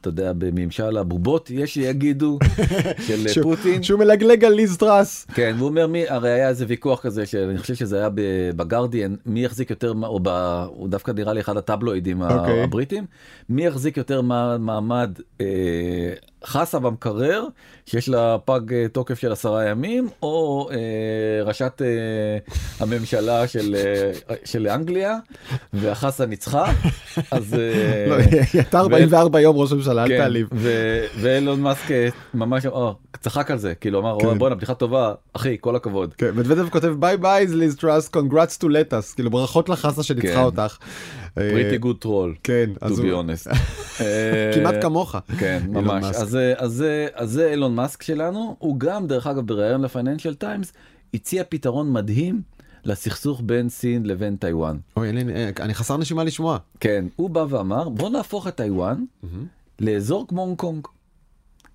אתה 0.00 0.08
יודע 0.08 0.32
בממשל 0.38 0.96
הבובות 0.96 1.50
יש 1.50 1.74
שיגידו 1.74 2.38
של 3.06 3.42
פוטין 3.42 3.82
שהוא 3.82 3.98
מלגלג 3.98 4.44
על 4.44 4.52
ליז 4.52 4.76
טראס. 4.76 5.26
כן 5.34 5.56
הוא 5.58 5.68
אומר 5.68 5.86
מי 5.86 6.08
הרי 6.08 6.30
היה 6.30 6.48
איזה 6.48 6.64
ויכוח 6.68 7.00
כזה 7.00 7.26
שאני 7.26 7.58
חושב 7.58 7.74
שזה 7.74 7.98
היה 7.98 8.08
בגרדיאן 8.56 9.14
מי 9.26 9.44
יחזיק 9.44 9.70
יותר 9.70 9.92
או 10.02 10.86
דווקא 10.88 11.10
נראה 11.10 11.32
לי 11.32 11.40
אחד 11.40 11.56
הטבלואידים. 11.56 12.22
אוקיי. 12.22 12.62
הבריטים. 12.62 13.06
מי 13.48 13.66
יחזיק 13.66 13.96
יותר 13.96 14.20
מעמד 14.58 15.18
אה, 15.40 16.14
חסה 16.46 16.78
במקרר 16.78 17.44
שיש 17.86 18.08
לה 18.08 18.36
פג 18.44 18.72
אה, 18.72 18.86
תוקף 18.92 19.18
של 19.18 19.32
עשרה 19.32 19.64
ימים 19.68 20.08
או 20.22 20.68
אה, 20.70 20.76
ראשת 21.44 21.82
אה, 21.84 22.54
הממשלה 22.80 23.48
של 23.48 23.74
אה, 23.74 24.36
של 24.44 24.68
אנגליה 24.68 25.16
והחסה 25.72 26.26
ניצחה 26.26 26.72
אז 27.30 27.54
אה, 27.54 28.06
לא, 28.10 28.16
היא 28.16 28.40
הייתה 28.52 28.80
44 28.80 29.40
יום 29.40 29.56
ראש 29.56 29.72
הממשלה 29.72 30.04
אל 30.04 30.08
כן, 30.08 30.18
תעליב 30.18 30.48
ואילון 31.20 31.60
מאסק 31.60 31.90
אה, 31.90 32.08
ממש 32.34 32.66
או, 32.66 32.94
צחק 33.20 33.50
על 33.50 33.58
זה 33.58 33.74
כאילו 33.74 34.00
אמר 34.00 34.18
כן. 34.20 34.38
בואנה 34.38 34.54
בדיחה 34.54 34.74
טובה 34.74 35.14
אחי 35.32 35.56
כל 35.60 35.76
הכבוד. 35.76 36.14
כן, 36.14 36.30
מדוודב 36.36 36.68
כותב 36.68 36.94
bye 36.98 37.16
bye 37.16 37.46
ליז 37.46 37.76
טראס 37.76 38.12
congrats 38.12 38.58
to 38.58 38.68
lettuce 38.68 39.14
כאילו 39.14 39.30
ברכות 39.30 39.68
לחסה 39.68 40.02
שניצחה 40.02 40.34
כן. 40.34 40.42
אותך. 40.42 40.78
pretty 41.34 41.78
good 41.78 41.96
troll. 41.98 42.34
כן. 42.42 42.70
to 42.80 42.84
be 42.84 42.90
honest. 42.90 43.56
כמעט 44.54 44.74
כמוך. 44.82 45.16
כן 45.38 45.62
ממש 45.68 46.04
אז 46.04 46.31
זה 47.24 47.50
אילון 47.50 47.74
מאסק 47.74 48.02
שלנו 48.02 48.56
הוא 48.58 48.80
גם 48.80 49.06
דרך 49.06 49.26
אגב 49.26 49.46
בריאיון 49.46 49.82
לפייננשל 49.82 50.34
טיימס 50.34 50.72
הציע 51.14 51.42
פתרון 51.48 51.92
מדהים. 51.92 52.42
לסכסוך 52.84 53.42
בין 53.44 53.68
סין 53.68 54.06
לבין 54.06 54.36
טיוואן. 54.36 54.78
אוי, 54.96 55.10
אני, 55.10 55.24
אני 55.60 55.74
חסר 55.74 55.96
נשימה 55.96 56.24
לשמוע. 56.24 56.58
כן, 56.80 57.04
הוא 57.16 57.30
בא 57.30 57.44
ואמר 57.48 57.88
בוא 57.88 58.10
נהפוך 58.10 58.48
את 58.48 58.56
טיוואן 58.56 59.04
mm-hmm. 59.04 59.26
לאזור 59.80 60.28
כמו 60.28 60.42
הונג 60.42 60.56
קונג. 60.56 60.86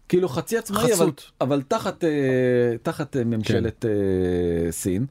כאילו 0.09 0.29
חצי 0.29 0.57
עצמאי 0.57 0.93
אבל, 0.93 1.11
אבל 1.41 1.61
תחת, 1.67 2.03
uh, 2.03 2.07
תחת 2.83 3.15
uh, 3.15 3.19
ממשלת 3.23 3.85
כן. 3.85 4.71
סין. 4.71 5.05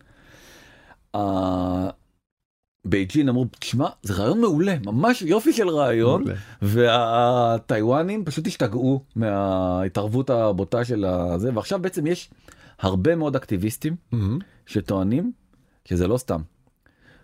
בייג'ין 2.87 3.29
אמרו 3.29 3.47
תשמע 3.59 3.89
זה 4.03 4.15
רעיון 4.15 4.41
מעולה 4.41 4.75
ממש 4.87 5.23
יופי 5.23 5.53
של 5.53 5.69
רעיון 5.69 6.25
והטיוואנים 6.63 8.25
פשוט 8.25 8.47
השתגעו 8.47 9.03
מההתערבות 9.17 10.31
הבוטה 10.31 10.85
של 10.85 11.05
הזה 11.05 11.51
ועכשיו 11.55 11.79
בעצם 11.79 12.07
יש 12.07 12.31
הרבה 12.79 13.17
מאוד 13.17 13.37
אקטיביסטים 13.37 13.97
mm-hmm. 14.13 14.17
שטוענים 14.67 15.33
שזה 15.85 16.09
לא 16.09 16.17
סתם. 16.17 16.41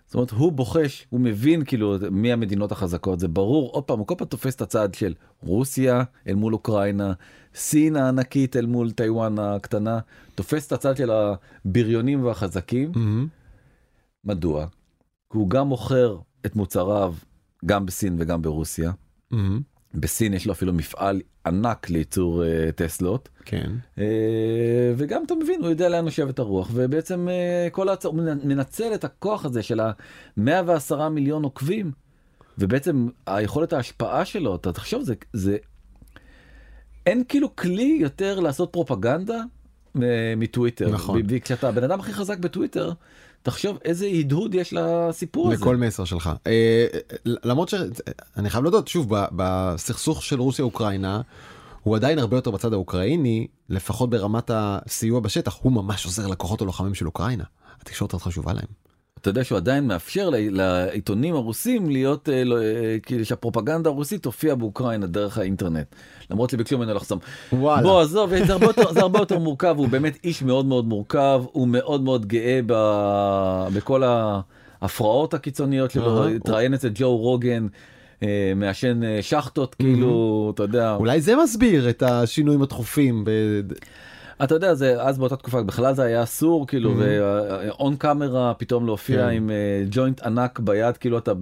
זאת 0.07 0.15
אומרת 0.15 0.31
הוא 0.31 0.53
בוחש 0.53 1.07
הוא 1.11 1.21
מבין 1.21 1.65
כאילו 1.65 1.97
מי 2.11 2.33
המדינות 2.33 2.73
החזקות 2.73 3.21
זה 3.21 3.29
ברור 3.29 3.71
עוד 3.71 3.85
פעם 3.85 3.99
הוא 3.99 4.07
כל 4.07 4.15
פעם 4.19 4.29
תופס 4.29 4.55
את 4.55 4.63
הצד 4.63 4.95
של 4.95 5.15
רוסיה 5.43 6.03
אל 6.29 6.35
מול 6.35 6.53
אוקראינה 6.53 7.13
סין 7.55 7.97
הענקית 7.97 8.57
אל 8.57 8.67
מול 8.67 8.91
טיוואן 8.91 9.39
הקטנה 9.39 9.99
תופס 10.35 10.67
את 10.67 10.73
הצד 10.73 10.97
של 10.97 11.11
הבריונים 11.11 12.25
והחזקים. 12.25 12.93
Mm-hmm. 12.95 13.29
מדוע? 14.25 14.67
כי 15.33 15.39
הוא 15.39 15.51
גם 15.51 15.67
מוכר 15.67 16.19
את 16.47 16.57
מוצריו 16.57 17.15
גם 17.67 17.87
בסין 17.87 18.17
וגם 18.19 18.43
ברוסיה. 18.43 18.93
Mm-hmm. 19.33 19.37
בסין 19.95 20.35
יש 20.35 20.47
לו 20.47 20.53
אפילו 20.53 20.73
מפעל 20.73 21.21
ענק 21.47 21.91
לייצור 21.91 22.43
uh, 22.43 22.73
טסלות. 22.73 23.29
כן. 23.45 23.71
Uh, 23.97 24.01
וגם 24.97 25.23
אתה 25.27 25.35
מבין 25.35 25.61
הוא 25.61 25.71
יודע 25.71 25.89
לאן 25.89 26.05
יושבת 26.05 26.39
הרוח 26.39 26.71
ובעצם 26.73 27.29
uh, 27.29 27.71
כל 27.71 27.89
הצ... 27.89 28.07
הוא 28.07 28.15
מנצל 28.45 28.95
את 28.95 29.05
הכוח 29.05 29.45
הזה 29.45 29.63
של 29.63 29.81
ה-110 29.81 31.09
מיליון 31.11 31.43
עוקבים 31.45 31.93
ובעצם 32.59 33.09
היכולת 33.27 33.73
ההשפעה 33.73 34.25
שלו 34.25 34.55
אתה 34.55 34.73
תחשוב 34.73 35.03
זה 35.03 35.15
זה 35.33 35.57
אין 37.07 37.23
כאילו 37.29 37.57
כלי 37.57 37.99
יותר 38.01 38.41
לעשות 38.41 38.73
פרופגנדה 38.73 39.43
מטוויטר. 40.37 40.91
נכון. 40.91 41.21
כשאתה 41.45 41.71
בן 41.71 41.85
אדם 41.85 42.01
הכי 42.01 42.13
חזק 42.13 42.39
בטוויטר 42.39 42.93
תחשוב 43.43 43.79
איזה 43.85 44.07
הדהוד 44.07 44.55
יש 44.55 44.73
לסיפור 44.73 45.53
הזה. 45.53 45.63
לכל 45.63 45.77
מסר 45.77 46.05
שלך. 46.05 46.31
אה, 46.47 46.87
למרות 47.25 47.69
שאני 47.69 48.51
חייב 48.51 48.65
להודות 48.65 48.89
שוב 48.89 49.09
בסכסוך 49.11 50.23
של 50.23 50.41
רוסיה 50.41 50.65
אוקראינה. 50.65 51.21
הוא 51.83 51.97
עדיין 51.97 52.19
הרבה 52.19 52.37
יותר 52.37 52.51
בצד 52.51 52.73
האוקראיני 52.73 53.47
לפחות 53.69 54.11
ברמת 54.11 54.51
הסיוע 54.55 55.21
בשטח 55.21 55.59
הוא 55.63 55.73
ממש 55.73 56.05
עוזר 56.05 56.27
לכוחות 56.27 56.63
הלוחמים 56.63 56.95
של 56.95 57.07
אוקראינה. 57.07 57.45
התקשורת 57.81 58.15
הזאת 58.15 58.23
חשובה 58.23 58.53
להם. 58.53 58.67
אתה 59.21 59.31
יודע 59.31 59.45
שהוא 59.45 59.57
עדיין 59.57 59.87
מאפשר 59.87 60.31
לעיתונים 60.31 61.35
הרוסים 61.35 61.91
להיות 61.91 62.29
אה, 62.29 62.45
לא, 62.45 62.59
אה, 62.63 62.97
כאילו 63.03 63.25
שהפרופגנדה 63.25 63.91
הרוסית 63.91 64.23
תופיע 64.23 64.55
באוקראינה 64.55 65.07
דרך 65.07 65.39
האינטרנט. 65.39 65.87
למרות 66.31 66.51
שביקשו 66.51 66.79
ממנו 66.79 66.95
לחסום. 66.95 67.19
וואלה. 67.53 67.83
בוא 67.83 68.01
עזוב 68.01 68.31
זה 68.47 68.53
הרבה 68.53 68.67
יותר 68.67 68.93
זה 68.93 69.01
הרבה 69.01 69.19
יותר 69.19 69.39
מורכב 69.39 69.75
הוא 69.79 69.89
באמת 69.89 70.19
איש 70.25 70.43
מאוד 70.43 70.67
מאוד 70.67 70.85
מורכב 70.85 71.43
הוא 71.53 71.69
מאוד 71.69 72.03
מאוד 72.03 72.27
גאה 72.27 72.61
ב, 72.67 72.75
בכל 73.75 74.03
ההפרעות 74.83 75.35
הקיצוניות 75.35 75.91
שלו 75.91 76.29
התראיין 76.29 76.75
אצל 76.75 76.91
ג'ו 76.95 77.17
רוגן. 77.17 77.67
אה, 78.23 78.53
מעשן 78.57 79.01
שחטות 79.21 79.75
כאילו 79.75 80.51
אתה 80.55 80.63
יודע 80.63 80.95
אולי 80.95 81.21
זה 81.21 81.35
מסביר 81.37 81.91
את 81.91 82.03
השינויים 82.03 82.63
התכופים. 82.63 83.25
אתה 84.45 84.55
יודע 84.55 84.75
זה 84.75 85.03
אז 85.03 85.19
באותה 85.19 85.37
תקופה 85.37 85.63
בכלל 85.63 85.95
זה 85.95 86.03
היה 86.03 86.23
אסור 86.23 86.67
כאילו 86.67 86.95
ואון 86.99 87.97
קאמרה 87.97 88.55
פתאום 88.55 88.87
להופיע 88.87 89.27
כן. 89.27 89.37
עם 89.37 89.51
אה, 89.51 89.85
ג'וינט 89.91 90.23
ענק 90.23 90.59
ביד 90.59 90.97
כאילו 90.97 91.19
אתה 91.19 91.33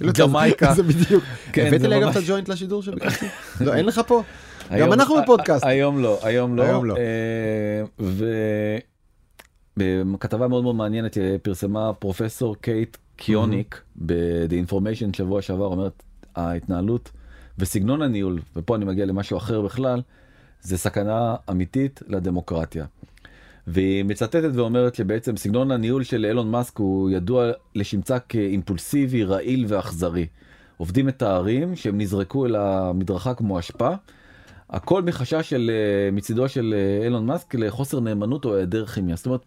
בג'מייקה. 0.00 0.72
זה 0.76 0.82
בדיוק. 0.82 1.24
כן, 1.52 1.66
הבאתי 1.66 1.88
לי 1.88 2.00
גם 2.00 2.10
את 2.10 2.16
הג'וינט 2.16 2.48
לשידור 2.48 2.82
שביקשתי. 2.82 3.26
לא 3.64 3.74
אין 3.74 3.86
לך 3.86 4.00
פה. 4.06 4.22
גם 4.78 4.92
אנחנו 4.92 5.16
בפודקאסט. 5.22 5.64
היום 5.64 6.02
לא 6.02 6.18
היום 6.22 6.56
לא. 6.56 6.62
היום 6.62 6.84
לא. 6.84 6.96
אה, 6.96 8.78
בכתבה 9.76 10.48
מאוד 10.48 10.62
מאוד 10.62 10.74
מעניינת 10.74 11.18
אה, 11.18 11.36
פרסמה 11.42 11.92
פרופסור 11.92 12.56
קייט 12.56 12.96
קיוניק 13.16 13.80
ב-The 13.96 14.70
Information 14.70 15.16
שבוע 15.16 15.42
שעבר 15.42 15.64
אומרת 15.64 16.02
ההתנהלות 16.36 17.10
וסגנון 17.58 18.02
הניהול 18.02 18.40
ופה 18.56 18.76
אני 18.76 18.84
מגיע 18.84 19.06
למשהו 19.06 19.36
אחר 19.36 19.60
בכלל. 19.60 20.00
זה 20.62 20.78
סכנה 20.78 21.36
אמיתית 21.50 22.00
לדמוקרטיה. 22.08 22.84
והיא 23.66 24.04
מצטטת 24.04 24.50
ואומרת 24.52 24.94
שבעצם 24.94 25.36
סגנון 25.36 25.70
הניהול 25.70 26.02
של 26.02 26.24
אילון 26.24 26.50
מאסק 26.50 26.78
הוא 26.78 27.10
ידוע 27.10 27.50
לשמצה 27.74 28.18
כאימפולסיבי, 28.18 29.24
רעיל 29.24 29.64
ואכזרי. 29.68 30.26
עובדים 30.76 31.06
מתארים 31.06 31.76
שהם 31.76 32.00
נזרקו 32.00 32.46
אל 32.46 32.56
המדרכה 32.56 33.34
כמו 33.34 33.58
אשפה. 33.58 33.90
הכל 34.70 35.02
מחשש 35.02 35.50
של 35.50 35.70
אה, 35.70 36.10
מצידו 36.10 36.48
של 36.48 36.74
אה, 36.76 37.04
אילון 37.04 37.26
מאסק 37.26 37.54
לחוסר 37.54 38.00
נאמנות 38.00 38.44
או 38.44 38.56
היעדר 38.56 38.86
כימיה. 38.86 39.16
זאת 39.16 39.26
אומרת, 39.26 39.40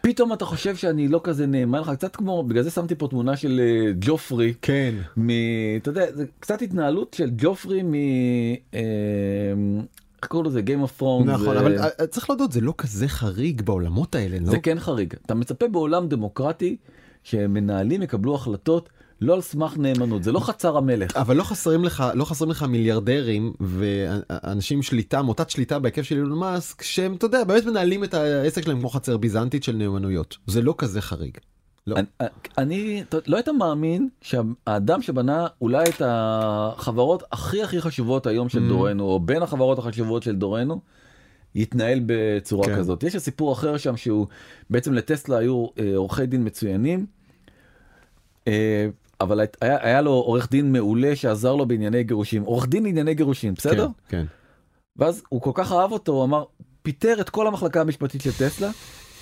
פתאום 0.00 0.32
אתה 0.32 0.44
חושב 0.44 0.76
שאני 0.76 1.08
לא 1.08 1.20
כזה 1.24 1.46
נאמן 1.46 1.80
לך 1.80 1.90
קצת 1.90 2.16
כמו 2.16 2.42
בגלל 2.42 2.62
זה 2.62 2.70
שמתי 2.70 2.94
פה 2.94 3.08
תמונה 3.08 3.36
של 3.36 3.60
אה, 3.62 3.92
ג'ופרי 4.00 4.54
כן 4.62 4.94
מ... 5.16 5.28
אתה 5.76 5.88
יודע 5.88 6.12
זה 6.12 6.24
קצת 6.40 6.62
התנהלות 6.62 7.14
של 7.14 7.30
ג'ופרי 7.36 7.82
מ... 7.82 7.94
איך 10.22 10.28
קוראים 10.28 10.50
לזה 10.50 10.60
Game 10.66 10.86
of 10.88 11.00
Thrones. 11.00 11.24
נכון, 11.24 11.56
אבל 11.56 11.78
אה, 11.78 12.06
צריך 12.06 12.30
להודות, 12.30 12.52
זה 12.52 12.60
לא 12.60 12.74
כזה 12.78 13.08
חריג 13.08 13.62
בעולמות 13.62 14.14
האלה, 14.14 14.38
לא? 14.40 14.50
זה 14.50 14.58
כן 14.58 14.78
חריג. 14.78 15.14
אתה 15.26 15.34
מצפה 15.34 15.68
בעולם 15.68 16.08
דמוקרטי 16.08 16.76
שמנהלים 17.22 18.02
יקבלו 18.02 18.34
החלטות 18.34 18.88
לא 19.20 19.34
על 19.34 19.40
סמך 19.40 19.78
נאמנות, 19.78 20.22
זה 20.22 20.32
לא 20.32 20.40
חצר 20.40 20.76
המלך. 20.76 21.16
אבל 21.16 21.36
לא 21.36 21.42
חסרים 21.42 21.84
לך, 21.84 22.04
לא 22.14 22.24
חסרים 22.24 22.50
לך 22.50 22.62
מיליארדרים 22.62 23.52
ואנשים 23.60 24.82
שליטה, 24.82 25.22
מוטת 25.22 25.50
שליטה 25.50 25.78
בהיקף 25.78 26.02
של 26.02 26.16
אילון 26.16 26.38
מאסק, 26.38 26.82
שהם, 26.82 27.14
אתה 27.14 27.26
יודע, 27.26 27.44
באמת 27.44 27.64
מנהלים 27.64 28.04
את 28.04 28.14
העסק 28.14 28.64
שלהם 28.64 28.78
כמו 28.78 28.88
חצר 28.88 29.16
ביזנטית 29.16 29.64
של 29.64 29.76
נאמנויות. 29.76 30.36
זה 30.46 30.62
לא 30.62 30.74
כזה 30.78 31.00
חריג. 31.00 31.38
לא. 31.86 31.96
אני, 31.96 32.28
אני 32.58 33.04
לא 33.26 33.36
היית 33.36 33.48
מאמין 33.48 34.08
שהאדם 34.22 35.02
שבנה 35.02 35.46
אולי 35.60 35.84
את 35.88 36.02
החברות 36.04 37.22
הכי 37.32 37.62
הכי 37.62 37.80
חשובות 37.80 38.26
היום 38.26 38.48
של 38.48 38.58
mm. 38.58 38.68
דורנו 38.68 39.04
או 39.04 39.20
בין 39.20 39.42
החברות 39.42 39.78
החשובות 39.78 40.22
של 40.22 40.36
דורנו. 40.36 40.80
יתנהל 41.54 42.00
בצורה 42.06 42.66
כן. 42.66 42.76
כזאת 42.76 43.02
יש 43.02 43.16
סיפור 43.16 43.52
אחר 43.52 43.76
שם 43.76 43.96
שהוא 43.96 44.26
בעצם 44.70 44.92
לטסלה 44.92 45.38
היו 45.38 45.66
אה, 45.78 45.96
עורכי 45.96 46.26
דין 46.26 46.46
מצוינים. 46.46 47.06
אה, 48.48 48.88
אבל 49.20 49.40
היה, 49.60 49.78
היה 49.80 50.00
לו 50.00 50.10
עורך 50.10 50.50
דין 50.50 50.72
מעולה 50.72 51.16
שעזר 51.16 51.54
לו 51.54 51.66
בענייני 51.66 52.04
גירושים 52.04 52.42
עורך 52.42 52.66
דין 52.66 52.82
לענייני 52.82 53.14
גירושים 53.14 53.54
בסדר 53.54 53.86
כן, 53.86 54.16
כן. 54.16 54.26
ואז 54.96 55.22
הוא 55.28 55.40
כל 55.40 55.50
כך 55.54 55.72
אהב 55.72 55.92
אותו 55.92 56.12
הוא 56.12 56.24
אמר 56.24 56.44
פיטר 56.82 57.20
את 57.20 57.30
כל 57.30 57.46
המחלקה 57.46 57.80
המשפטית 57.80 58.20
של 58.20 58.32
טסלה 58.32 58.70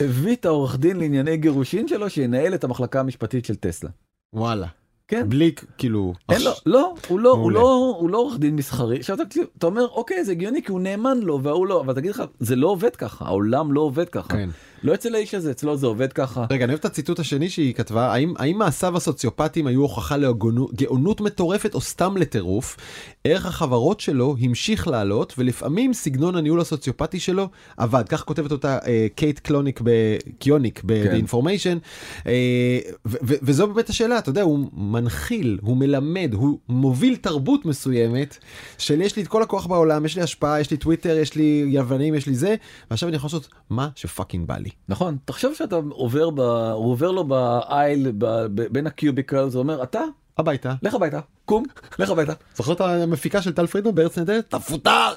הביא 0.00 0.36
את 0.36 0.44
העורך 0.44 0.78
דין 0.78 0.96
לענייני 0.96 1.36
גירושין 1.36 1.88
שלו 1.88 2.10
שינהל 2.10 2.54
את 2.54 2.64
המחלקה 2.64 3.00
המשפטית 3.00 3.44
של 3.44 3.54
טסלה. 3.54 3.90
וואלה. 4.32 4.66
כן. 5.08 5.28
בלי 5.28 5.52
כאילו 5.78 6.14
אין 6.28 6.42
לו 6.42 6.50
לא 6.66 6.94
הוא 7.08 7.20
לא 7.20 7.30
הוא 7.30 7.52
לא 7.52 7.94
הוא 7.98 8.10
לא 8.10 8.18
עורך 8.18 8.38
דין 8.38 8.56
מסחרי 8.56 8.98
עכשיו 8.98 9.22
אתה, 9.22 9.40
אתה 9.58 9.66
אומר 9.66 9.86
אוקיי 9.88 10.24
זה 10.24 10.32
הגיוני 10.32 10.62
כי 10.62 10.72
הוא 10.72 10.80
נאמן 10.80 11.18
לו 11.18 11.42
והוא 11.42 11.66
לא 11.66 11.80
אבל 11.80 11.94
תגיד 11.94 12.10
לך 12.10 12.22
זה 12.40 12.56
לא 12.56 12.68
עובד 12.68 12.96
ככה 12.96 13.24
העולם 13.24 13.72
לא 13.72 13.80
עובד 13.80 14.08
ככה. 14.08 14.28
כן. 14.28 14.50
לא 14.82 14.94
אצל 14.94 15.14
האיש 15.14 15.34
הזה 15.34 15.50
אצלו 15.50 15.76
זה 15.76 15.86
עובד 15.86 16.12
ככה. 16.12 16.46
רגע 16.50 16.64
אני 16.64 16.72
אוהב 16.72 16.78
את 16.78 16.84
הציטוט 16.84 17.18
השני 17.18 17.50
שהיא 17.50 17.74
כתבה 17.74 18.12
האם 18.12 18.34
האם 18.38 18.58
מעשיו 18.58 18.96
הסוציופטיים 18.96 19.66
היו 19.66 19.80
הוכחה 19.80 20.16
לגאונות 20.16 21.20
מטורפת 21.20 21.74
או 21.74 21.80
סתם 21.80 22.16
לטירוף. 22.16 22.76
ערך 23.24 23.46
החברות 23.46 24.00
שלו 24.00 24.36
המשיך 24.40 24.88
לעלות 24.88 25.34
ולפעמים 25.38 25.92
סגנון 25.92 26.36
הניהול 26.36 26.60
הסוציופטי 26.60 27.20
שלו 27.20 27.48
עבד 27.76 28.08
כך 28.08 28.24
כותבת 28.24 28.52
אותה 28.52 28.78
אה, 28.86 29.06
קייט 29.14 29.38
קלוניק 29.38 29.80
בקיוניק 29.84 30.84
ב-Information 30.84 31.78
כן. 31.78 32.30
אה, 32.30 32.78
וזו 33.22 33.66
באמת 33.66 33.88
השאלה 33.88 34.18
אתה 34.18 34.30
יודע 34.30 34.42
הוא 34.42 34.68
מנחיל 34.72 35.58
הוא 35.62 35.76
מלמד 35.76 36.30
הוא 36.34 36.58
מוביל 36.68 37.16
תרבות 37.16 37.64
מסוימת 37.64 38.38
של 38.78 39.00
יש 39.00 39.16
לי 39.16 39.22
את 39.22 39.28
כל 39.28 39.42
הכוח 39.42 39.66
בעולם 39.66 40.04
יש 40.04 40.16
לי 40.16 40.22
השפעה 40.22 40.60
יש 40.60 40.70
לי 40.70 40.76
טוויטר 40.76 41.18
יש 41.18 41.34
לי 41.34 41.64
לוויינים 41.68 42.14
יש 42.14 42.26
לי 42.26 42.34
זה 42.34 42.54
ועכשיו 42.90 43.08
אני 43.08 43.16
יכול 43.16 43.28
לעשות 43.28 43.48
מה 43.70 43.88
שפאקינג 43.94 44.46
בא 44.46 44.56
לי. 44.56 44.67
לי. 44.68 44.74
נכון, 44.88 45.16
תחשוב 45.24 45.54
שאתה 45.54 45.76
עובר, 45.90 46.30
ב... 46.30 46.40
הוא 46.40 46.92
עובר 46.92 47.10
לו 47.10 47.24
באייל 47.24 48.12
ב... 48.18 48.26
ב... 48.54 48.62
בין 48.72 48.86
הקיוביקל, 48.86 49.48
זה 49.48 49.58
אומר 49.58 49.82
אתה 49.82 50.00
הביתה. 50.38 50.74
לך 50.82 50.94
הביתה, 50.94 51.20
קום, 51.44 51.64
לך 51.98 52.10
הביתה. 52.10 52.32
זוכר 52.56 52.72
את 52.72 52.80
המפיקה 52.80 53.42
של 53.42 53.52
טל 53.52 53.66
פרידמן 53.66 53.94
בארץ 53.94 54.18
נהדרת? 54.18 54.48
אתה 54.48 54.58
מפוטר. 54.58 55.12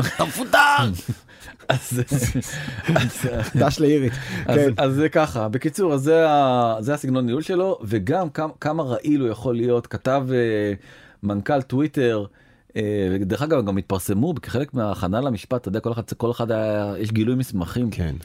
אז 1.69 2.01
דש 3.59 3.79
לאירית. 3.79 4.13
כן. 4.45 4.73
אז 4.77 4.93
זה 4.93 5.09
ככה, 5.09 5.49
בקיצור, 5.49 5.93
אז 5.93 6.01
זה 6.79 6.93
הסגנון 6.93 7.25
ניהול 7.25 7.41
שלו, 7.41 7.79
וגם 7.83 8.27
כמה 8.59 8.83
רעיל 8.83 9.21
הוא 9.21 9.29
יכול 9.29 9.55
להיות, 9.55 9.87
כתב 9.87 10.27
אה, 10.31 10.73
מנכ"ל 11.23 11.61
טוויטר. 11.61 12.25
אה, 12.75 13.17
דרך 13.21 13.41
אגב 13.41 13.65
גם 13.65 13.77
התפרסמו 13.77 14.33
כחלק 14.41 14.73
מההכנה 14.73 15.21
למשפט 15.21 15.61
אתה 15.61 15.67
יודע 15.67 15.79
כל 15.79 15.91
אחד 15.91 16.01
כל 16.17 16.31
אחד 16.31 16.51
היה 16.51 16.93
יש 16.97 17.11
גילוי 17.11 17.35
מסמכים 17.35 17.89
כן 17.89 18.15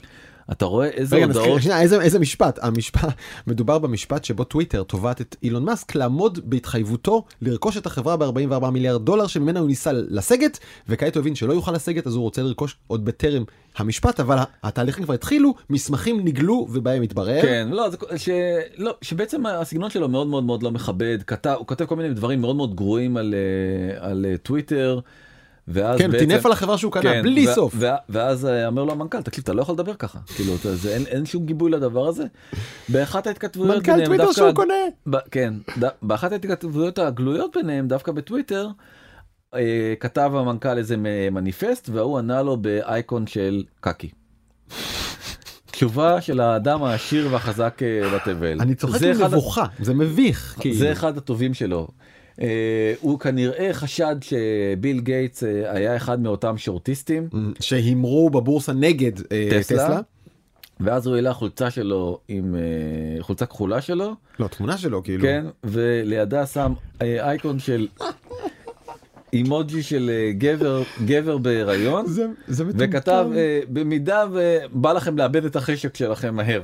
אתה 0.53 0.65
רואה 0.65 0.89
איזה 0.89 1.17
רגע, 1.17 1.27
הודעות... 1.27 1.63
שנייה, 1.63 1.81
איזה, 1.81 2.01
איזה 2.01 2.19
משפט? 2.19 2.59
המשפט, 2.63 3.09
מדובר 3.47 3.79
במשפט 3.79 4.25
שבו 4.25 4.45
טוויטר 4.45 4.83
תובעת 4.83 5.21
את 5.21 5.37
אילון 5.43 5.65
מאסק 5.65 5.95
לעמוד 5.95 6.39
בהתחייבותו 6.45 7.25
לרכוש 7.43 7.77
את 7.77 7.87
החברה 7.87 8.17
ב-44 8.17 8.71
מיליארד 8.71 9.05
דולר 9.05 9.27
שממנה 9.27 9.61
הוא 9.61 9.69
ניסה 9.69 9.91
לסגת, 9.93 10.59
וכעת 10.89 11.17
הוא 11.17 11.21
הבין 11.21 11.35
שלא 11.35 11.53
יוכל 11.53 11.73
לסגת 11.73 12.07
אז 12.07 12.15
הוא 12.15 12.23
רוצה 12.23 12.43
לרכוש 12.43 12.77
עוד 12.87 13.05
בטרם 13.05 13.45
המשפט, 13.77 14.21
אבל 14.21 14.37
התהליכים 14.63 15.05
כבר 15.05 15.15
התחילו, 15.15 15.55
מסמכים 15.71 16.21
נגלו 16.25 16.67
ובהם 16.71 17.03
התברר. 17.03 17.43
כן, 17.43 17.69
לא, 17.71 17.91
זה, 17.91 17.97
ש, 18.17 18.29
לא, 18.79 18.95
שבעצם 19.03 19.47
הסגנון 19.47 19.91
שלו 19.91 20.09
מאוד 20.09 20.27
מאוד 20.27 20.45
מאוד 20.45 20.63
לא 20.63 20.71
מכבד, 20.71 21.19
כתב, 21.27 21.55
הוא 21.59 21.67
כותב 21.67 21.85
כל 21.85 21.97
מיני 21.97 22.15
דברים 22.15 22.41
מאוד 22.41 22.57
מאוד 22.57 22.75
גרועים 22.75 23.17
על, 23.17 23.35
אה, 23.35 24.09
על 24.09 24.27
אה, 24.29 24.37
טוויטר. 24.37 25.01
ואז 25.69 25.99
כן, 25.99 26.11
בעצם, 26.11 26.27
טינף 26.27 26.47
על 26.47 26.53
החברה 26.53 26.79
שהוא 26.79 26.93
קנה 26.93 27.03
כן, 27.03 27.23
בלי 27.23 27.49
ו- 27.49 27.55
סוף. 27.55 27.75
ו- 27.77 27.87
ואז 28.09 28.47
אה, 28.47 28.67
אומר 28.67 28.85
לו 28.85 28.93
המנכ"ל 28.93 29.23
תקשיב 29.23 29.43
אתה 29.45 29.53
לא 29.53 29.63
יכול 29.63 29.73
לדבר 29.75 29.95
ככה 29.95 30.19
כאילו 30.37 30.53
אתה, 30.61 30.75
זה, 30.77 30.95
אין, 30.95 31.07
אין 31.07 31.27
שום 31.27 31.47
גיבוי 31.47 31.71
לדבר 31.71 32.07
הזה. 32.09 32.25
באחת 32.89 33.27
ההתכתבויות 33.27 33.77
מנכ"ל 33.77 34.05
טוויטר 34.05 34.17
דווקא, 34.25 34.33
שהוא 34.33 34.53
קונה. 34.53 34.75
ב- 35.11 35.17
כן, 35.31 35.55
ד- 35.83 35.89
באחת 36.03 36.33
ההתכתבויות 36.33 36.99
הגלויות 36.99 37.57
ביניהם 37.57 37.89
דווקא 37.89 38.13
בטוויטר 38.13 38.69
אה, 39.55 39.95
כתב 40.01 40.31
המנכ"ל 40.35 40.79
איזה 40.79 40.97
מניפסט 41.33 41.89
והוא 41.93 42.19
ענה 42.19 42.43
לו 42.43 42.57
באייקון 42.57 43.27
של 43.27 43.65
קקי. 43.81 44.11
תשובה 45.71 46.21
של 46.21 46.41
האדם 46.41 46.83
העשיר 46.83 47.29
והחזק 47.33 47.81
אה, 47.83 48.11
בתבל. 48.19 48.61
אני 48.61 48.75
צוחק 48.75 49.01
מבוכה, 49.25 49.65
זה 49.81 49.95
מביך. 49.95 50.55
זה 50.57 50.63
כאילו. 50.63 50.93
אחד 50.93 51.17
הטובים 51.19 51.55
שלו. 51.55 51.89
אה, 52.41 52.95
הוא 53.01 53.19
כנראה 53.19 53.71
חשד 53.73 54.17
שביל 54.21 55.01
גייטס 55.01 55.45
אה, 55.45 55.73
היה 55.73 55.97
אחד 55.97 56.21
מאותם 56.21 56.59
שורטיסטים 56.59 57.29
שהימרו 57.61 58.31
בבורסה 58.31 58.73
נגד 58.73 59.13
אה, 59.33 59.49
טסלה. 59.61 60.01
ואז 60.81 61.07
הוא 61.07 61.15
העלה 61.17 61.35
חולצה 61.35 61.71
שלו 61.71 62.21
עם 62.29 62.55
חולצה 63.21 63.47
כחולה 63.47 63.81
שלו. 63.81 64.15
לא 64.39 64.49
תמונה 64.49 64.79
שלו 64.79 65.03
כאילו. 65.03 65.23
כן 65.23 65.47
ולידה 65.65 66.47
שם 66.47 66.73
אייקון 67.01 67.59
של 67.59 67.89
אימוג'י 69.33 69.83
של 69.83 70.11
גבר 70.39 70.83
גבר 71.05 71.39
בהיריון 71.39 72.07
זה, 72.07 72.27
זה 72.49 72.65
וכתב 72.69 73.27
במידה 73.69 74.25
ובא 74.33 74.93
לכם 74.93 75.19
לאבד 75.19 75.45
את 75.45 75.57
החשק 75.57 75.97
שלכם 75.97 76.35
מהר. 76.35 76.63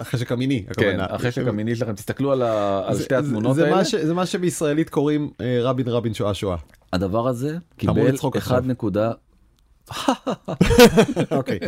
החשק 0.00 0.32
המיני, 0.32 0.64
כן, 0.76 0.98
החשק 1.00 1.46
המיני 1.46 1.76
שלכם, 1.76 1.94
תסתכלו 1.94 2.32
על, 2.32 2.42
ה, 2.42 2.82
על 2.86 2.98
שתי 2.98 3.14
התמונות 3.14 3.56
זה 3.56 3.64
האלה. 3.64 3.76
מה 3.76 3.84
ש, 3.84 3.94
זה 3.94 4.14
מה 4.14 4.26
שבישראלית 4.26 4.90
קוראים 4.90 5.30
אה, 5.40 5.58
רבין 5.62 5.88
רבין 5.88 6.14
שואה 6.14 6.34
שואה. 6.34 6.56
הדבר 6.92 7.28
הזה 7.28 7.58
קיבל 7.76 8.14
1 8.38 8.64
נקודה... 8.64 9.12
אוקיי, 11.30 11.58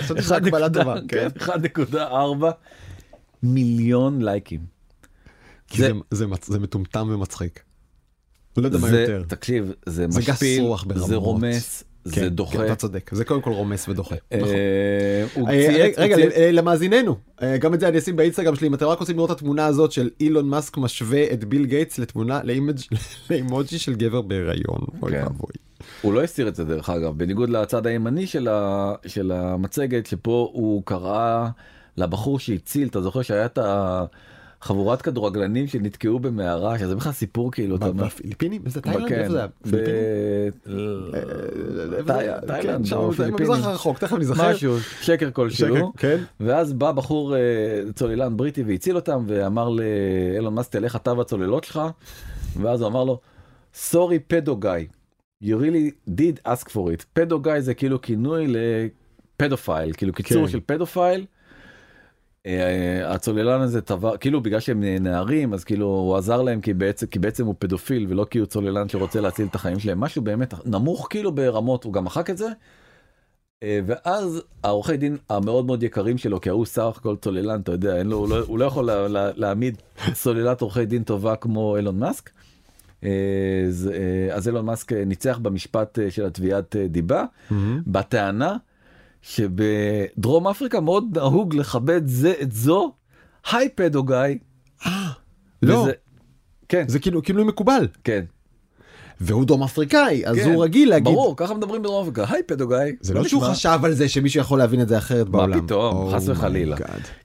חשבתי 0.00 0.22
שזה 0.22 0.36
הגבלה 0.36 0.70
טובה. 0.70 0.94
1.4 1.38 1.46
כן, 1.88 2.46
מיליון 3.42 4.22
לייקים. 4.22 4.60
כי 5.68 5.78
זה, 5.78 5.90
זה, 6.10 6.26
זה, 6.26 6.52
זה 6.52 6.58
מטומטם 6.58 7.08
ומצחיק. 7.10 7.62
לא 8.56 8.66
יודע 8.66 8.78
מה 8.78 8.90
יותר. 8.90 9.24
תקשיב, 9.28 9.72
זה 9.86 10.06
משפיל, 10.06 10.64
זה 10.94 11.16
רומס, 11.16 11.84
זה 12.04 12.14
כן, 12.14 12.28
דוחה. 12.28 12.58
כן, 12.58 12.64
אתה 12.64 12.74
צודק, 12.74 13.10
זה 13.14 13.24
קודם 13.24 13.42
כל 13.42 13.50
רומס 13.50 13.88
ודוחה. 13.88 14.14
אה, 14.32 14.38
נכון. 14.38 15.48
אה, 15.48 15.88
רגע, 15.96 16.16
למאזיננו, 16.52 17.16
אה, 17.42 17.58
גם 17.58 17.74
את 17.74 17.80
זה 17.80 17.88
אני 17.88 17.98
אשים 17.98 18.16
באינסטגרם 18.16 18.56
שלי, 18.56 18.66
אם 18.66 18.74
אתם 18.74 18.86
רק 18.86 18.98
רוצים 18.98 19.16
לראות 19.16 19.30
את 19.30 19.36
התמונה 19.36 19.66
הזאת 19.66 19.92
של 19.92 20.10
אילון 20.20 20.48
מאסק 20.48 20.78
משווה 20.78 21.32
את 21.32 21.44
ביל 21.44 21.66
גייטס 21.66 21.98
לתמונה, 21.98 22.40
לאימוג'י 23.30 23.78
של 23.78 23.94
גבר 23.94 24.20
בהיריון. 24.20 24.80
אוי 25.02 25.12
כן. 25.12 25.22
ואבוי. 25.22 25.52
הוא 26.02 26.14
לא 26.14 26.22
הסתיר 26.22 26.48
את 26.48 26.54
זה 26.54 26.64
דרך 26.64 26.90
אגב, 26.90 27.18
בניגוד 27.18 27.48
לצד 27.48 27.86
הימני 27.86 28.26
של 29.06 29.32
המצגת, 29.32 30.06
שפה 30.06 30.50
הוא 30.52 30.82
קרא 30.84 31.48
לבחור 31.96 32.38
שהציל, 32.38 32.88
אתה 32.88 33.00
זוכר 33.00 33.22
שהיה 33.22 33.46
את 33.46 33.58
ה... 33.58 34.04
חבורת 34.62 35.02
כדורגלנים 35.02 35.66
שנתקעו 35.66 36.18
במערה 36.18 36.78
שזה 36.78 36.96
בכלל 36.96 37.12
סיפור 37.12 37.52
כאילו 37.52 37.78
בפיליפינים 37.78 38.62
זה 38.66 38.80
תאילנד 38.80 39.08
כן, 39.08 39.20
איפה 39.20 39.32
זה 42.06 42.18
היה? 42.18 42.40
תאילנד 42.40 42.86
במזרח 43.18 43.66
הרחוק 43.66 43.98
תכף 43.98 44.16
נזכר 44.16 44.50
משהו 44.50 44.76
שקר 45.00 45.30
כלשהו 45.30 45.92
כן. 45.96 46.16
ואז 46.40 46.72
בא 46.72 46.92
בחור 46.92 47.36
אה, 47.36 47.40
צוללן 47.94 48.36
בריטי 48.36 48.62
והציל 48.62 48.96
אותם 48.96 49.24
ואמר 49.28 49.68
לאילון 49.68 50.54
מאסק 50.54 50.72
תלך 50.72 50.96
אתה 50.96 51.12
והצוללות 51.12 51.64
שלך 51.64 51.80
ואז 52.56 52.80
הוא 52.80 52.88
אמר 52.88 53.04
לו 53.04 53.20
sorry 53.74 54.18
pedo 54.18 54.56
guy 54.56 54.70
you 55.44 55.56
really 55.56 56.10
did 56.10 56.48
ask 56.48 56.68
for 56.68 56.76
it 56.96 57.04
pedo 57.12 57.40
guy 57.40 57.60
זה 57.60 57.74
כאילו 57.74 58.00
כינוי 58.00 58.46
לפדופייל 58.48 59.92
כאילו 59.92 60.12
קיצור 60.12 60.46
כן. 60.46 60.52
של 60.52 60.60
פדופייל. 60.66 61.26
אה, 62.46 63.14
הצוללן 63.14 63.60
הזה 63.60 63.80
טבע 63.80 64.16
כאילו 64.16 64.40
בגלל 64.40 64.60
שהם 64.60 64.84
נערים 64.84 65.54
אז 65.54 65.64
כאילו 65.64 65.86
הוא 65.86 66.16
עזר 66.16 66.42
להם 66.42 66.60
כי 66.60 66.74
בעצם 66.74 67.06
כי 67.06 67.18
בעצם 67.18 67.46
הוא 67.46 67.54
פדופיל 67.58 68.06
ולא 68.08 68.26
כי 68.30 68.38
הוא 68.38 68.46
צוללן 68.46 68.88
שרוצה 68.88 69.20
להציל 69.20 69.46
את 69.46 69.54
החיים 69.54 69.78
שלהם 69.78 70.00
משהו 70.00 70.22
באמת 70.22 70.54
נמוך 70.66 71.06
כאילו 71.10 71.32
ברמות 71.32 71.84
הוא 71.84 71.92
גם 71.92 72.04
מחק 72.04 72.30
את 72.30 72.38
זה. 72.38 72.48
אה, 73.62 73.80
ואז 73.86 74.42
העורכי 74.64 74.96
דין 74.96 75.16
המאוד 75.28 75.66
מאוד 75.66 75.82
יקרים 75.82 76.18
שלו 76.18 76.40
כי 76.40 76.48
הוא 76.48 76.66
סך 76.66 76.94
הכל 76.96 77.16
צוללן 77.16 77.60
אתה 77.60 77.72
יודע 77.72 77.96
אין 77.96 78.06
לו 78.06 78.16
הוא 78.16 78.28
לא, 78.28 78.38
הוא 78.46 78.58
לא 78.58 78.64
יכול 78.64 78.84
לה, 78.84 79.08
לה, 79.08 79.30
להעמיד 79.34 79.76
סוללת 80.14 80.60
עורכי 80.60 80.86
דין 80.86 81.02
טובה 81.02 81.36
כמו 81.36 81.76
אילון 81.76 81.98
מאסק. 81.98 82.30
אה, 83.04 83.10
אז 84.32 84.48
אילון 84.48 84.64
מאסק 84.64 84.92
ניצח 84.92 85.38
במשפט 85.38 85.98
של 86.10 86.26
התביעת 86.26 86.76
דיבה 86.76 87.24
mm-hmm. 87.24 87.54
בטענה. 87.86 88.56
שבדרום 89.22 90.48
אפריקה 90.48 90.80
מאוד 90.80 91.18
נהוג 91.18 91.54
לכבד 91.54 92.02
זה 92.06 92.34
את 92.42 92.52
זו, 92.52 92.92
היי 93.52 93.68
פדו 93.68 94.02
גיא. 94.04 94.16
אה, 94.86 95.08
לא. 95.62 95.86
כן. 96.68 96.84
זה 96.88 96.98
כאילו 96.98 97.22
כאילו 97.22 97.44
מקובל. 97.44 97.88
כן. 98.04 98.24
והוא 99.20 99.44
דרום 99.44 99.62
אפריקאי 99.62 100.26
אז 100.26 100.36
כן, 100.36 100.52
הוא 100.52 100.64
רגיל 100.64 100.88
להגיד 100.88 101.12
ברור 101.12 101.34
ככה 101.36 101.54
מדברים 101.54 101.82
בדרום 101.82 102.02
אפריקה 102.02 102.34
היי 102.34 102.42
פדו 102.42 102.68
גיא. 102.68 102.76
זה 103.00 103.14
לא 103.14 103.28
שהוא 103.28 103.42
חשב 103.42 103.78
על 103.84 103.92
זה 103.92 104.08
שמישהו 104.08 104.40
יכול 104.40 104.58
להבין 104.58 104.80
את 104.80 104.88
זה 104.88 104.98
אחרת 104.98 105.28
בעולם. 105.28 105.58
מה 105.58 105.62
פתאום 105.62 106.12
oh 106.12 106.16
חס 106.16 106.28
וחלילה. 106.28 106.76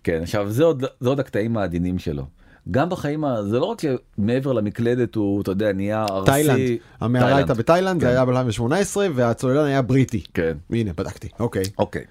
כן 0.03 0.21
עכשיו 0.21 0.51
זה 0.51 0.63
עוד 0.63 0.83
זה 0.99 1.09
עוד 1.09 1.19
הקטעים 1.19 1.57
העדינים 1.57 1.99
שלו. 1.99 2.23
גם 2.71 2.89
בחיים 2.89 3.23
זה 3.49 3.59
לא 3.59 3.65
רק 3.65 3.81
שמעבר 3.81 4.53
למקלדת 4.53 5.15
הוא 5.15 5.41
אתה 5.41 5.51
יודע 5.51 5.73
נהיה 5.73 6.05
ארסי. 6.09 6.31
תאילנד. 6.31 6.59
המערה 7.01 7.35
הייתה 7.35 7.53
בתאילנד 7.53 8.01
זה 8.01 8.07
כן. 8.07 8.11
היה 8.11 8.25
ב-2018 8.25 8.97
והצוללן 9.15 9.65
היה 9.65 9.81
בריטי. 9.81 10.23
כן. 10.33 10.57
הנה 10.69 10.91
בדקתי 10.97 11.27
אוקיי. 11.39 11.63
אוקיי. 11.77 12.03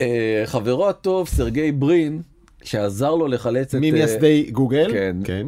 אה, 0.00 0.42
חברו 0.46 0.88
הטוב 0.88 1.28
סרגי 1.28 1.72
ברין 1.72 2.22
שעזר 2.62 3.14
לו 3.14 3.26
לחלץ 3.26 3.74
את... 3.74 3.80
ממייסדי 3.80 4.48
גוגל. 4.50 4.92
כן. 4.92 5.16
כן. 5.24 5.46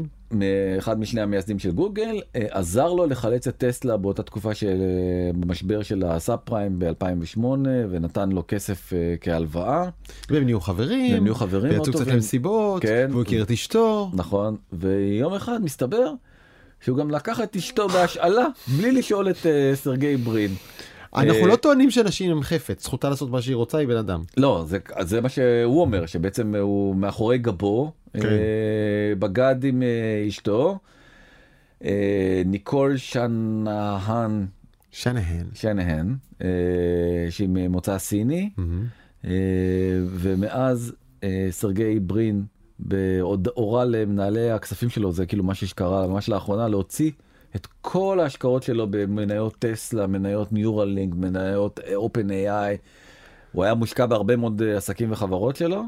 אחד 0.79 1.01
משני 1.01 1.21
המייסדים 1.21 1.59
של 1.59 1.71
גוגל 1.71 2.21
אה, 2.37 2.47
עזר 2.51 2.93
לו 2.93 3.07
לחלץ 3.07 3.49
את 3.49 3.57
טסלה 3.57 3.97
באותה 3.97 4.23
תקופה 4.23 4.55
של 4.55 4.81
אה, 4.81 5.33
במשבר 5.33 5.83
של 5.83 6.03
הסאב 6.07 6.39
פריים 6.45 6.79
ב2008 6.83 7.41
ונתן 7.91 8.29
לו 8.29 8.45
כסף 8.49 8.93
אה, 8.93 9.15
כהלוואה. 9.21 9.89
והם 10.31 10.45
נהיו 10.45 10.61
חברים, 10.61 11.13
והם 11.13 11.23
נהיו 11.23 11.35
חברים, 11.35 11.73
ויצאו 11.73 11.93
קצת 11.93 12.07
למסיבות, 12.07 12.83
כן, 12.83 13.07
והוא 13.11 13.23
הכיר 13.23 13.43
את 13.43 13.51
אשתו. 13.51 14.11
נכון, 14.15 14.57
ויום 14.73 15.35
אחד 15.35 15.65
מסתבר 15.65 16.13
שהוא 16.81 16.99
גם 16.99 17.11
לקח 17.11 17.41
את 17.41 17.57
אשתו 17.57 17.89
בהשאלה 17.89 18.47
בלי 18.77 18.93
לשאול 18.93 19.31
את 19.31 19.47
סרגי 19.75 20.17
ברין. 20.17 20.51
אנחנו 21.15 21.47
לא 21.47 21.57
טוענים 21.57 21.91
שנשים 21.91 22.31
הם 22.31 22.43
חפץ, 22.43 22.85
זכותה 22.85 23.11
לעשות 23.11 23.31
מה 23.31 23.43
שהיא 23.43 23.57
רוצה, 23.57 23.79
היא 23.79 23.89
בן 23.89 23.97
אדם. 23.97 24.23
לא, 24.37 24.65
זה, 24.67 24.79
זה 25.01 25.21
מה 25.21 25.29
שהוא 25.29 25.81
אומר, 25.81 26.07
שבעצם 26.07 26.55
הוא 26.55 26.97
מאחורי 26.97 27.39
גבו, 27.39 27.93
כן. 28.13 28.29
אה, 28.29 29.15
בגד 29.19 29.65
עם 29.65 29.83
אה, 29.83 30.25
אשתו, 30.29 30.79
אה, 31.85 32.43
ניקול 32.47 32.97
שנהן, 32.97 34.47
שנהן, 34.91 35.47
שנהן, 35.55 36.17
שהיא 37.31 37.49
ממוצא 37.51 37.99
סיני, 37.99 38.51
mm-hmm. 38.59 39.25
ומאז 40.11 40.93
סרגי 41.51 42.01
ברין 42.01 42.45
הורה 43.55 43.85
למנהלי 43.85 44.51
הכספים 44.51 44.89
שלו, 44.89 45.13
זה 45.13 45.27
כאילו 45.27 45.45
משהו 45.45 45.69
שקרה 45.69 46.07
ממש 46.07 46.29
לאחרונה, 46.29 46.69
להוציא 46.69 47.11
את 47.57 47.67
כל 47.81 48.21
ההשקעות 48.21 48.63
שלו 48.63 48.87
במניות 48.91 49.57
טסלה, 49.59 50.07
מניות 50.07 50.53
ניורלינק, 50.53 51.15
מניות 51.15 51.81
אופן 51.95 52.31
איי. 52.31 52.77
הוא 53.53 53.65
היה 53.65 53.75
מושקע 53.75 54.07
בהרבה 54.07 54.37
מאוד 54.37 54.63
עסקים 54.77 55.13
וחברות 55.13 55.57
שלו. 55.57 55.83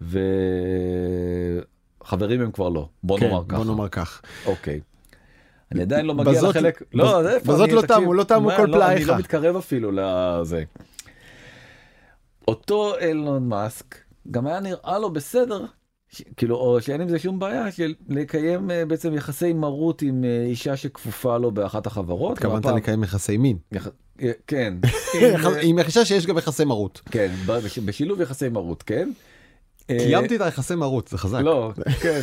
וחברים 0.00 1.60
הם 2.40 2.52
כבר 2.52 2.68
לא 2.68 2.88
בוא 3.02 3.18
כן, 3.18 3.26
נאמר 3.26 3.42
ככה. 3.48 3.56
בוא 3.56 3.64
נאמר 3.64 3.88
כך. 3.88 4.22
אוקיי. 4.46 4.80
אני 5.72 5.82
עדיין 5.82 6.06
לא 6.06 6.14
מגיע 6.14 6.32
בזאת, 6.32 6.56
לחלק, 6.56 6.82
לא, 6.92 7.22
בז, 7.22 7.48
בזאת 7.48 7.72
לא 7.72 7.82
תמו, 7.82 8.14
לא 8.14 8.24
תמו 8.24 8.50
כל 8.56 8.66
לא, 8.66 8.76
פלאיך. 8.76 9.00
אני 9.00 9.04
לא 9.04 9.18
מתקרב 9.18 9.56
אפילו 9.56 9.90
לזה. 9.92 10.64
אותו 12.48 12.98
אילון 12.98 13.48
מאסק 13.48 13.96
גם 14.30 14.46
היה 14.46 14.60
נראה 14.60 14.98
לו 14.98 15.12
בסדר, 15.12 15.64
כאילו, 16.36 16.56
או 16.56 16.80
שאין 16.80 17.00
עם 17.00 17.08
זה 17.08 17.18
שום 17.18 17.38
בעיה 17.38 17.72
של 17.72 17.94
לקיים 18.08 18.70
uh, 18.70 18.88
בעצם 18.88 19.14
יחסי 19.14 19.52
מרות 19.52 20.02
עם 20.02 20.24
uh, 20.24 20.48
אישה 20.48 20.76
שכפופה 20.76 21.38
לו 21.38 21.50
באחת 21.50 21.86
החברות. 21.86 22.32
התכוונת 22.32 22.66
לקיים 22.66 23.02
יחסי 23.04 23.36
מין. 23.36 23.56
יח... 23.72 23.88
כן. 24.46 24.74
עם 25.62 25.78
אישה 25.78 26.04
שיש 26.04 26.26
גם 26.26 26.38
יחסי 26.38 26.64
מרות. 26.64 27.00
כן, 27.10 27.32
בשילוב 27.84 28.20
יחסי 28.20 28.48
מרות, 28.48 28.82
כן. 28.82 29.10
קיימתי 29.86 30.36
את 30.36 30.40
היחסי 30.40 30.74
מרות 30.74 31.08
זה 31.08 31.18
חזק. 31.18 31.40
לא, 31.40 31.72
כן, 32.00 32.20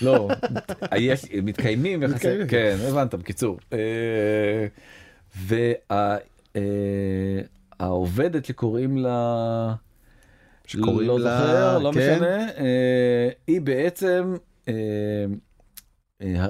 לא, 0.00 0.28
מתקיימים 1.42 2.02
יחסי, 2.02 2.28
כן, 2.48 2.76
הבנת, 2.88 3.14
בקיצור. 3.14 3.58
אה, 3.72 4.66
והעובדת 7.80 8.44
שקוראים 8.44 8.98
לה, 8.98 9.74
שקוראים 10.68 11.08
לא 11.08 11.20
לה, 11.20 11.40
זוכר, 11.40 11.78
לא 11.78 11.92
כן. 11.92 12.14
משנה, 12.14 12.48
אה, 12.48 13.28
היא 13.46 13.60
בעצם 13.60 14.34
אה, 14.68 15.24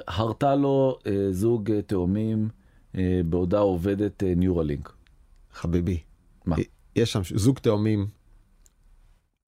הרתה 0.09 0.55
לו 0.55 0.99
זוג 1.31 1.71
תאומים 1.87 2.49
בעודה 3.25 3.59
עובדת 3.59 4.23
ניורלינק. 4.37 4.93
חביבי, 5.53 6.01
מה? 6.47 6.57
יש 6.97 7.13
שם 7.13 7.21
זוג 7.35 7.59
תאומים 7.59 8.07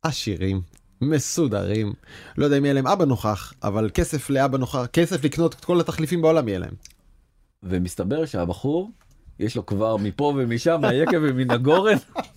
עשירים 0.02 0.60
מסודרים. 1.00 1.92
לא 2.38 2.44
יודע 2.44 2.58
אם 2.58 2.64
יהיה 2.64 2.74
להם 2.74 2.86
אבא 2.86 3.04
נוכח, 3.04 3.54
אבל 3.62 3.90
כסף 3.94 4.30
לאבא 4.30 4.58
נוכח, 4.58 4.86
כסף 4.92 5.24
לקנות 5.24 5.54
את 5.54 5.64
כל 5.64 5.80
התחליפים 5.80 6.22
בעולם 6.22 6.48
יהיה 6.48 6.58
להם. 6.58 6.74
ומסתבר 7.62 8.26
שהבחור, 8.26 8.90
יש 9.38 9.56
לו 9.56 9.66
כבר 9.66 9.96
מפה 9.96 10.32
ומשם, 10.36 10.78
מהיקב 10.80 11.20
ומן 11.22 11.50
הגורן, 11.50 11.96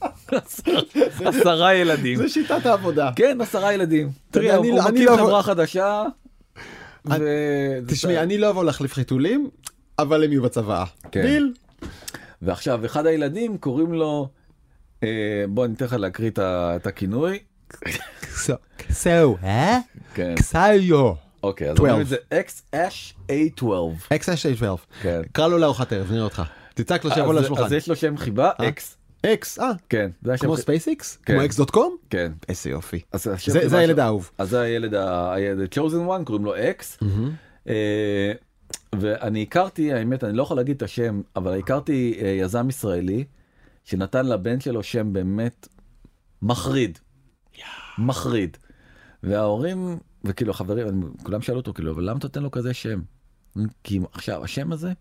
עשרה 1.26 1.74
ילדים. 1.76 2.18
זה 2.18 2.30
שיטת 2.30 2.66
העבודה. 2.66 3.10
כן, 3.16 3.38
עשרה 3.42 3.74
ילדים. 3.74 4.10
תראי, 4.32 4.52
אני, 4.52 4.70
הוא 4.70 4.78
לא- 4.78 4.92
מקים 4.92 5.06
לא 5.06 5.18
חברה 5.18 5.44
חדשה. 5.44 6.04
תשמעי, 7.88 8.20
אני 8.20 8.38
לא 8.38 8.50
אבוא 8.50 8.64
להחליף 8.64 8.94
חיתולים, 8.94 9.50
אבל 10.00 10.24
הם 10.24 10.32
יהיו 10.32 10.42
בצבא. 10.42 10.84
כן. 11.12 11.22
דיל. 11.22 11.54
ועכשיו, 12.42 12.86
אחד 12.86 13.06
הילדים 13.06 13.58
קוראים 13.58 13.94
לו, 13.94 14.30
אה, 15.04 15.08
בוא 15.50 15.66
אני 15.66 15.74
אתן 15.74 15.86
לך 15.86 15.94
להקריא 15.94 16.32
את 16.40 16.88
הכינוי. 16.88 17.40
קסאו, 18.78 19.38
אה? 19.44 19.80
כן. 20.14 20.36
קסאיו. 20.36 21.12
אוקיי, 21.44 21.70
אז 21.72 21.78
אומרים 21.80 22.02
את 22.02 22.08
זה 22.08 22.16
XH-A12. 22.34 23.64
XH-A12. 24.14 24.66
כן. 25.02 25.22
קרא 25.32 25.48
לו 25.48 25.58
לארוחת 25.58 25.94
ערב, 25.94 26.12
נראה 26.12 26.24
אותך. 26.24 26.42
תצעק 26.74 27.06
לו 27.06 27.12
שיבוא 27.12 27.34
לשולחן. 27.34 27.64
אז 27.64 27.74
יש 27.74 27.90
לו 27.90 27.96
שם 27.96 28.18
חיבה, 28.18 28.52
X. 28.60 28.82
X, 29.26 29.60
אה, 29.60 29.72
כן, 29.90 30.12
כמו 30.40 30.58
ספייסיקס, 30.58 31.18
כמו 31.18 31.46
X 31.46 31.58
dot 31.58 31.70
com, 31.70 31.96
כן, 32.10 32.32
איזה 32.50 32.70
יופי, 32.70 33.02
זה 33.68 33.78
הילד 33.78 34.00
האהוב, 34.00 34.32
אז 34.38 34.50
זה 34.50 34.62
הילד, 34.62 34.94
הילד 35.34 35.74
chosen 35.74 36.10
one 36.10 36.24
קוראים 36.26 36.46
לו 36.46 36.56
אקס, 36.56 36.98
אה, 37.68 38.32
ואני 38.96 39.44
הכרתי, 39.44 39.94
האמת 39.94 40.24
אני 40.24 40.38
לא 40.38 40.44
יכול 40.44 40.58
להגיד 40.58 40.76
את 40.76 40.82
השם, 40.82 41.22
אבל 41.36 41.60
הכרתי 41.60 42.20
אה, 42.22 42.28
יזם 42.28 42.70
ישראלי 42.70 43.24
שנתן 43.84 44.26
לבן 44.26 44.60
שלו 44.60 44.84
שם 44.84 45.14
באמת 45.14 45.68
מחריד. 46.42 47.00
מחריד. 47.98 48.58
וההורים 49.24 49.98
וכאילו 50.24 50.52
החברים 50.52 51.14
כולם 51.24 51.42
שאלו 51.42 51.58
אותו 51.58 51.74
כאילו 51.74 51.92
אבל 51.92 52.04
למה 52.04 52.18
אתה 52.18 52.28
נותן 52.28 52.44
לו 52.44 52.52
כזה 52.52 52.74
שם. 52.74 53.02
כי 53.84 54.00
עכשיו 54.14 54.44
השם 54.44 54.72
הזה 54.72 54.92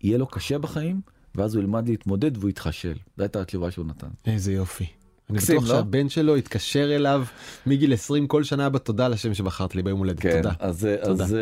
יהיה 0.00 0.18
לו 0.18 0.26
קשה 0.26 0.58
בחיים 0.58 1.00
ואז 1.36 1.54
הוא 1.54 1.62
ילמד 1.62 1.88
להתמודד 1.88 2.36
והוא 2.36 2.50
יתחשל. 2.50 2.94
זו 3.16 3.22
הייתה 3.22 3.40
התשובה 3.40 3.70
שהוא 3.70 3.86
נתן. 3.86 4.08
איזה 4.26 4.52
יופי. 4.52 4.86
אני 5.30 5.38
בטוח 5.38 5.62
לא? 5.62 5.68
שהבן 5.68 6.08
שלו 6.08 6.36
יתקשר 6.36 6.96
אליו 6.96 7.24
מגיל 7.66 7.92
20 7.92 8.26
כל 8.26 8.44
שנה 8.44 8.68
בתודה 8.68 9.08
לשם 9.08 9.34
שבחרת 9.34 9.74
לי 9.74 9.82
ביום 9.82 9.98
הולדת. 9.98 10.20
כן, 10.20 10.42
תודה. 10.42 10.54
אז, 10.58 10.88
תודה. 11.04 11.24
אז 11.24 11.36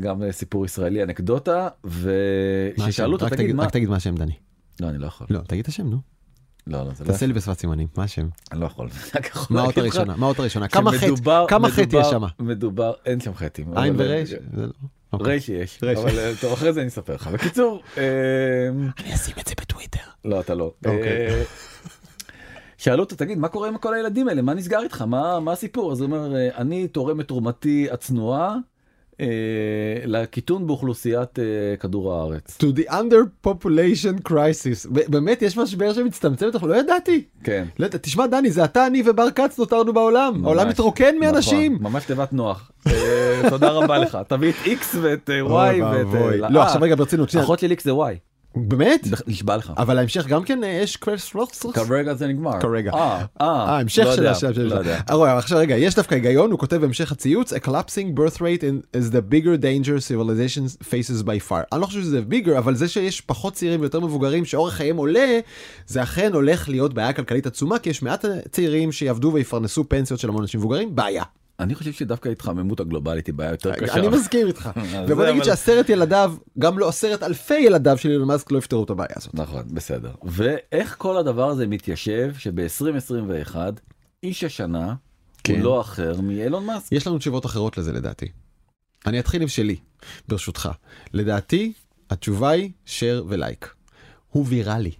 גם 0.00 0.22
סיפור 0.30 0.64
ישראלי 0.64 1.02
אנקדוטה 1.02 1.68
וששאלו 1.84 3.12
אותו 3.12 3.28
תגיד 3.28 3.54
מה... 3.54 3.62
רק 3.64 3.70
תגיד 3.70 3.88
מה 3.88 3.96
השם 3.96 4.14
דני. 4.14 4.32
לא 4.80 4.88
אני 4.88 4.98
לא 4.98 5.06
יכול. 5.06 5.26
לא 5.30 5.38
תגיד 5.38 5.60
את 5.60 5.68
השם 5.68 5.86
נו. 5.86 5.98
לא, 6.66 6.78
לא, 6.78 6.94
זה 6.94 7.04
לא... 7.04 7.08
תעשה 7.08 7.26
לי 7.26 7.32
בשפת 7.32 7.58
סימנים, 7.58 7.88
מה 7.96 8.04
השם? 8.04 8.28
אני 8.52 8.60
לא 8.60 8.66
יכול. 8.66 8.88
מה 9.50 9.60
האות 9.60 9.78
הראשונה? 9.78 10.16
מה 10.16 10.26
האות 10.26 10.38
הראשונה? 10.38 10.68
כמה 10.68 10.92
חטא? 10.92 11.46
כמה 11.48 11.70
חטא 11.70 11.96
יש 11.96 12.06
שם? 12.06 12.22
מדובר, 12.38 12.92
אין 13.06 13.20
שם 13.20 13.34
חטאים. 13.34 13.78
עין 13.78 13.94
ורש? 13.98 14.30
אוקיי. 15.20 15.36
רש 15.36 15.48
יש, 15.48 15.82
אבל 15.82 16.34
טוב 16.40 16.52
אחרי 16.52 16.72
זה 16.72 16.80
אני 16.80 16.88
אספר 16.88 17.14
לך. 17.14 17.26
בקיצור. 17.26 17.82
אני 17.96 19.14
אשים 19.14 19.34
את 19.40 19.46
זה 19.46 19.54
בטוויטר. 19.60 19.98
לא, 20.24 20.40
אתה 20.40 20.54
לא. 20.54 20.72
אוקיי. 20.86 21.44
שאלו 22.78 23.02
אותו 23.02 23.16
תגיד 23.16 23.38
מה 23.38 23.48
קורה 23.48 23.68
עם 23.68 23.78
כל 23.78 23.94
הילדים 23.94 24.28
האלה 24.28 24.42
מה 24.42 24.54
נסגר 24.54 24.82
איתך 24.82 25.02
מה 25.02 25.40
מה 25.40 25.52
הסיפור 25.52 25.92
אז 25.92 26.00
הוא 26.00 26.06
אומר 26.06 26.36
אני 26.56 26.88
תורם 26.88 27.20
את 27.20 27.28
תרומתי 27.28 27.88
הצנועה 27.90 28.48
אה, 28.48 28.56
לקיטון 30.04 30.66
באוכלוסיית 30.66 31.38
אה, 31.38 31.44
כדור 31.80 32.12
הארץ. 32.12 32.58
To 32.60 32.78
the 32.78 32.90
under 32.90 33.46
population 33.46 34.28
crisis. 34.28 34.88
באמת 34.90 35.42
יש 35.42 35.56
משבר 35.56 35.92
שמצטמצם 35.92 36.46
אנחנו 36.54 36.68
לא 36.68 36.76
ידעתי. 36.76 37.24
כן. 37.44 37.64
לא, 37.78 37.88
תשמע 37.88 38.26
דני 38.26 38.50
זה 38.50 38.64
אתה 38.64 38.86
אני 38.86 39.02
ובר 39.06 39.30
כץ 39.30 39.58
נותרנו 39.58 39.92
בעולם. 39.92 40.34
ממש, 40.34 40.44
העולם 40.44 40.68
מתרוקן 40.68 41.18
מאנשים. 41.20 41.72
נכון, 41.74 41.92
ממש 41.92 42.04
תיבת 42.04 42.32
נוח. 42.32 42.70
אה, 42.86 43.42
תודה 43.50 43.70
רבה 43.70 43.98
לך. 43.98 44.18
תביא 44.28 44.50
את 44.50 44.54
x 44.66 44.96
ואת 45.02 45.30
y 45.48 45.82
ואת... 45.82 46.50
לא 46.50 46.62
עכשיו 46.62 46.82
רגע 46.82 46.94
ברצינות. 46.94 47.36
אחות 47.36 47.58
של 47.58 47.72
x 47.72 47.82
זה 47.82 47.90
y. 47.90 48.33
באמת? 48.56 49.08
נשבע 49.26 49.56
לך. 49.56 49.72
אבל 49.76 49.98
ההמשך 49.98 50.26
גם 50.26 50.44
כן 50.44 50.60
יש 50.64 50.96
קווסט 50.96 51.36
כרגע 51.74 52.14
זה 52.14 52.26
נגמר. 52.26 52.60
כרגע. 52.60 52.92
אה, 52.92 53.24
אה, 53.40 53.78
המשך 53.78 54.06
של 54.16 54.26
השם. 54.26 54.50
לא 54.56 54.74
יודע. 54.74 55.00
עכשיו 55.08 55.58
רגע 55.58 55.76
יש 55.76 55.94
דווקא 55.94 56.14
היגיון 56.14 56.50
הוא 56.50 56.58
כותב 56.58 56.76
בהמשך 56.76 57.12
הציוץ 57.12 57.52
a 57.52 57.56
collapsing 57.56 58.18
birth 58.18 58.36
rate 58.36 58.62
is 58.96 59.12
the 59.12 59.32
bigger 59.32 59.56
danger 59.62 59.98
civilization 60.08 60.84
faces 60.84 61.22
by 61.22 61.50
far. 61.50 61.64
אני 61.72 61.80
לא 61.80 61.86
חושב 61.86 62.00
שזה 62.00 62.20
bigger 62.30 62.58
אבל 62.58 62.74
זה 62.74 62.88
שיש 62.88 63.20
פחות 63.20 63.52
צעירים 63.54 63.80
ויותר 63.80 64.00
מבוגרים 64.00 64.44
שאורך 64.44 64.74
חייהם 64.74 64.96
עולה 64.96 65.40
זה 65.86 66.02
אכן 66.02 66.32
הולך 66.32 66.68
להיות 66.68 66.94
בעיה 66.94 67.12
כלכלית 67.12 67.46
עצומה 67.46 67.78
כי 67.78 67.90
יש 67.90 68.02
מעט 68.02 68.24
צעירים 68.50 68.92
שיעבדו 68.92 69.30
ויפרנסו 69.34 69.88
פנסיות 69.88 70.20
של 70.20 70.28
המון 70.28 70.42
אנשים 70.42 70.60
מבוגרים 70.60 70.96
בעיה. 70.96 71.22
אני 71.60 71.74
חושב 71.74 71.92
שדווקא 71.92 72.28
ההתחממות 72.28 72.80
הגלובלית 72.80 73.26
היא 73.26 73.34
בעיה 73.34 73.50
יותר 73.50 73.74
קשה. 73.74 73.94
אני 73.94 74.08
מסכים 74.16 74.46
איתך. 74.46 74.70
ובוא 75.08 75.26
נגיד 75.26 75.44
שעשרת 75.44 75.88
ילדיו, 75.88 76.34
גם 76.58 76.78
לא 76.78 76.88
עשרת 76.88 77.22
אלפי 77.22 77.58
ילדיו 77.58 77.98
של 77.98 78.10
אילון 78.10 78.28
מאסק 78.28 78.52
לא 78.52 78.58
יפתרו 78.58 78.84
את 78.84 78.90
הבעיה 78.90 79.14
הזאת. 79.16 79.34
נכון, 79.34 79.62
בסדר. 79.70 80.12
ואיך 80.22 80.94
כל 80.98 81.16
הדבר 81.16 81.48
הזה 81.48 81.66
מתיישב 81.66 82.32
שב-2021 82.38 83.56
איש 84.22 84.44
השנה 84.44 84.86
הוא 84.86 84.96
כן. 85.44 85.60
לא 85.60 85.80
אחר 85.80 86.20
מאילון 86.20 86.66
מאסק. 86.66 86.92
יש 86.92 87.06
לנו 87.06 87.18
תשובות 87.18 87.46
אחרות 87.46 87.78
לזה 87.78 87.92
לדעתי. 87.92 88.26
אני 89.06 89.20
אתחיל 89.20 89.42
עם 89.42 89.48
שלי, 89.48 89.76
ברשותך. 90.28 90.68
לדעתי, 91.12 91.72
התשובה 92.10 92.50
היא 92.50 92.70
share 92.86 93.22
ולייק. 93.28 93.74
הוא 94.30 94.44
ויראלי. 94.48 94.92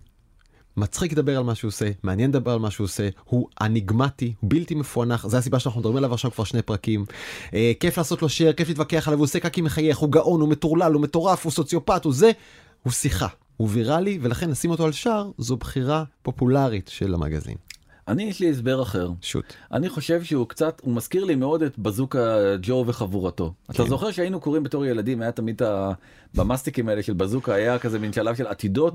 מצחיק 0.77 1.13
לדבר 1.13 1.39
על 1.39 1.45
מה 1.45 1.55
שהוא 1.55 1.69
עושה, 1.69 1.91
מעניין 2.03 2.31
לדבר 2.31 2.53
על 2.53 2.59
מה 2.59 2.71
שהוא 2.71 2.85
עושה, 2.85 3.09
הוא 3.25 3.49
אניגמטי, 3.61 4.35
בלתי 4.43 4.75
מפוענח, 4.75 5.27
זה 5.27 5.39
הסיבה 5.39 5.59
שאנחנו 5.59 5.81
מדברים 5.81 5.97
עליו 5.97 6.15
עכשיו 6.15 6.31
כבר 6.31 6.45
שני 6.45 6.63
פרקים. 6.63 7.05
אה, 7.55 7.73
כיף 7.81 7.99
לעשות 7.99 8.23
לו 8.23 8.29
שייר, 8.29 8.53
כיף 8.53 8.69
להתווכח 8.69 9.09
עליו, 9.09 9.19
הוא 9.19 9.25
עושה 9.25 9.41
קקי 9.41 9.61
מחייך, 9.61 9.99
הוא 9.99 10.11
גאון, 10.11 10.41
הוא 10.41 10.49
מטורלל, 10.49 10.93
הוא 10.93 11.03
מטורף, 11.03 11.45
הוא 11.45 11.53
סוציופט, 11.53 12.05
הוא 12.05 12.15
זה, 12.15 12.31
הוא 12.83 12.93
שיחה, 12.93 13.29
הוא 13.57 13.69
ויראלי, 13.73 14.19
ולכן 14.23 14.51
לשים 14.51 14.71
אותו 14.71 14.85
על 14.85 14.93
שער 14.93 15.31
זו 15.39 15.57
בחירה 15.57 16.05
פופולרית 16.23 16.89
של 16.89 17.15
המגזין. 17.15 17.57
אני 18.09 18.23
יש 18.23 18.41
לי 18.41 18.51
הסבר 18.51 18.83
אחר. 18.83 19.11
שוט. 19.21 19.45
אני 19.73 19.89
חושב 19.89 20.25
שהוא 20.25 20.49
קצת, 20.49 20.81
הוא 20.85 20.95
מזכיר 20.95 21.25
לי 21.25 21.35
מאוד 21.35 21.63
את 21.63 21.79
בזוקה 21.79 22.37
ג'ו 22.63 22.85
וחבורתו. 22.87 23.53
כן. 23.67 23.73
אתה 23.73 23.85
זוכר 23.85 24.11
שהיינו 24.11 24.41
קוראים 24.41 24.63
בתור 24.63 24.87
ילדים, 24.87 25.23
היה 25.23 25.33
תמיד 25.33 25.63
ה... 25.63 25.93
במאסטיקים 26.35 26.89
האלה 26.89 27.03
של 27.03 27.13
בזוקה, 27.13 27.55
היה 27.55 27.79
כזה 27.79 27.99
מין 27.99 28.13
שלב 28.13 28.35
של 28.35 28.47
עתידות, 28.47 28.95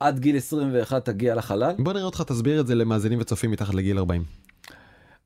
עד 0.00 0.18
גיל 0.18 0.36
21 0.36 1.04
תגיע 1.04 1.34
לחלל. 1.34 1.74
בוא 1.78 1.92
נראה 1.92 2.04
אותך 2.04 2.22
תסביר 2.26 2.60
את 2.60 2.66
זה 2.66 2.74
למאזינים 2.74 3.20
וצופים 3.20 3.50
מתחת 3.50 3.74
לגיל 3.74 3.98
40. 3.98 4.24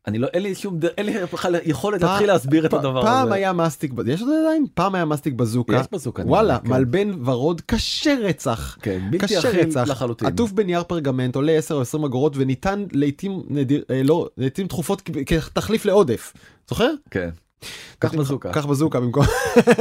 אני 0.07 0.19
לא 0.19 0.29
אין 0.33 0.43
לי 0.43 0.55
שום 0.55 0.79
אין 0.99 1.07
לי 1.07 1.15
בכלל 1.33 1.57
יכולת 1.65 2.03
להתחיל 2.03 2.27
להסביר 2.27 2.67
את 2.67 2.73
הדבר 2.73 2.99
הזה. 2.99 3.09
פעם 3.09 3.33
היה 3.33 3.53
מסטיק 3.53 3.93
יש 4.07 4.21
עוד 4.23 4.31
עדיין 4.45 4.67
פעם 4.75 4.95
היה 4.95 5.05
מסטיק 5.05 5.35
בזוקה 5.35 5.77
יש 5.81 5.87
בזוקה 5.93 6.23
וואלה 6.27 6.59
כן. 6.59 6.69
מלבן 6.69 7.11
ורוד 7.25 7.61
קשה 7.61 8.15
רצח 8.21 8.79
כן, 8.83 9.09
בלתי 9.11 9.39
אכיל 9.39 9.69
לחלוטין 9.87 10.29
עטוף 10.29 10.53
בנייר 10.53 10.83
פרגמנט 10.83 11.37
עולה 11.37 11.53
10 11.53 11.75
או 11.75 11.81
20 11.81 12.05
אגורות 12.05 12.33
וניתן 12.37 12.85
לעיתים 12.93 13.43
נדיר 13.49 13.85
אה, 13.91 14.03
לא 14.03 14.29
לעיתים 14.37 14.67
תכופות 14.67 15.03
כתחליף 15.27 15.85
לעודף 15.85 16.33
זוכר? 16.69 16.91
כן. 17.11 17.31
קח 17.99 18.14
בזוקה. 18.14 18.53
קח 18.53 18.66
בזוקה 18.66 19.01
במקום. 19.01 19.25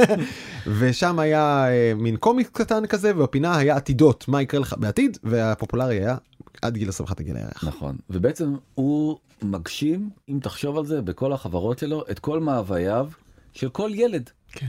ושם 0.78 1.18
היה 1.18 1.68
אה, 1.68 1.92
מין 1.96 2.16
קומיק 2.16 2.50
קטן 2.52 2.86
כזה 2.86 3.12
ובפינה 3.16 3.56
היה 3.56 3.76
עתידות 3.76 4.28
מה 4.28 4.42
יקרה 4.42 4.60
לך 4.60 4.74
בעתיד 4.78 5.18
והפופולרי 5.24 5.96
היה 5.96 6.16
עד 6.62 6.76
גיל 6.76 6.88
21 6.88 7.20
הגיל 7.20 7.36
הירח. 7.36 7.64
נכון 7.64 7.96
ובעצם 8.10 8.54
הוא 8.74 9.18
מגשים 9.42 10.10
אם 10.28 10.38
תחשוב 10.42 10.78
על 10.78 10.86
זה 10.86 11.02
בכל 11.02 11.32
החברות 11.32 11.78
שלו 11.78 12.04
את 12.10 12.18
כל 12.18 12.40
מאווייו 12.40 13.08
של 13.52 13.68
כל 13.68 13.90
ילד. 13.94 14.30
כן. 14.52 14.68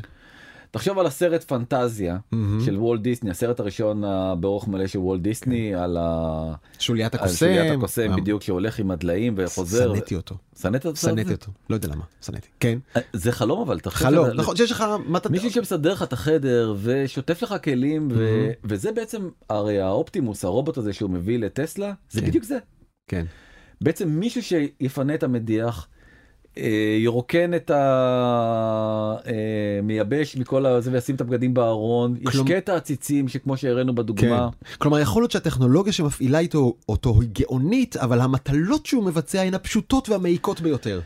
תחשוב 0.72 1.00
על 1.00 1.06
הסרט 1.06 1.44
פנטזיה 1.44 2.18
mm-hmm. 2.18 2.66
של 2.66 2.78
וולט 2.78 3.02
דיסני 3.02 3.32
הסרט 3.32 3.60
הראשון 3.60 4.04
באורך 4.40 4.68
מלא 4.68 4.88
של 4.88 5.00
וולט 5.00 5.22
דיסני 5.22 5.72
כן. 5.74 5.80
על 5.80 5.98
ה... 6.00 6.54
שוליית 6.80 7.16
הקוסם, 7.16 7.36
שוליית 7.36 7.78
הקוסם 7.78 8.16
בדיוק 8.16 8.42
שהולך 8.42 8.80
עם 8.80 8.92
הדליים 8.92 9.34
וחוזר. 9.38 9.94
שנאתי 9.94 10.16
אותו. 10.16 10.36
שנאת 10.62 10.86
אותו? 10.86 10.98
שנאתי 10.98 11.32
אותו. 11.32 11.52
לא 11.70 11.76
יודע 11.76 11.88
למה. 11.88 12.04
שנאתי. 12.22 12.48
כן. 12.60 12.80
אה, 12.98 13.02
זה 13.14 13.32
חלום 13.32 13.62
אבל. 13.62 13.80
חלום. 13.88 14.28
נכון 14.28 14.56
שיש 14.56 14.72
לך... 14.72 14.86
מישהו 15.30 15.52
שמסדר 15.52 15.94
לך 15.94 16.04
את 16.04 16.14
החדר 16.14 16.76
ושוטף 16.82 17.42
לך 17.44 17.56
כלים 17.64 18.08
וזה 18.64 18.92
בעצם 18.92 19.30
הרי 19.50 19.82
האופטימוס 19.82 20.46
הרובוט 20.46 20.78
הזה 20.78 20.94
שהוא 20.94 21.10
מביא 21.10 21.40
לטסלה 21.40 21.94
זה 22.10 22.22
כן. 22.22 22.28
בדיוק 22.28 22.44
זה. 22.44 22.58
כן. 23.08 23.26
בעצם 23.82 24.10
מישהו 24.10 24.44
שיפנה 24.44 25.14
את 25.14 25.24
המדיח. 25.24 25.88
אה, 26.58 26.98
ירוקן 27.00 27.54
את 27.54 27.72
המייבש 29.24 30.36
אה, 30.36 30.42
מכל 30.42 30.66
הזה 30.66 30.92
וישים 30.92 31.16
את 31.16 31.22
הבגדים 31.22 31.54
בארון, 31.54 32.16
ישקה 32.20 32.58
את 32.58 32.70
העציצים 32.70 33.28
שכמו 33.28 33.58
שהראינו 33.58 33.96
בדוגמה. 33.96 34.50
כן. 34.62 34.76
כלומר 34.78 35.00
יכול 35.00 35.22
להיות 35.22 35.32
שהטכנולוגיה 35.32 35.94
שמפעילה 35.94 36.40
איתו 36.40 36.74
אותו 36.90 37.22
היא 37.22 37.30
גאונית 37.34 37.98
אבל 37.98 38.22
המטלות 38.22 38.86
שהוא 38.86 39.04
מבצע 39.04 39.42
הן 39.42 39.54
הפשוטות 39.54 40.10
והמעיקות 40.10 40.62
ביותר. 40.62 41.02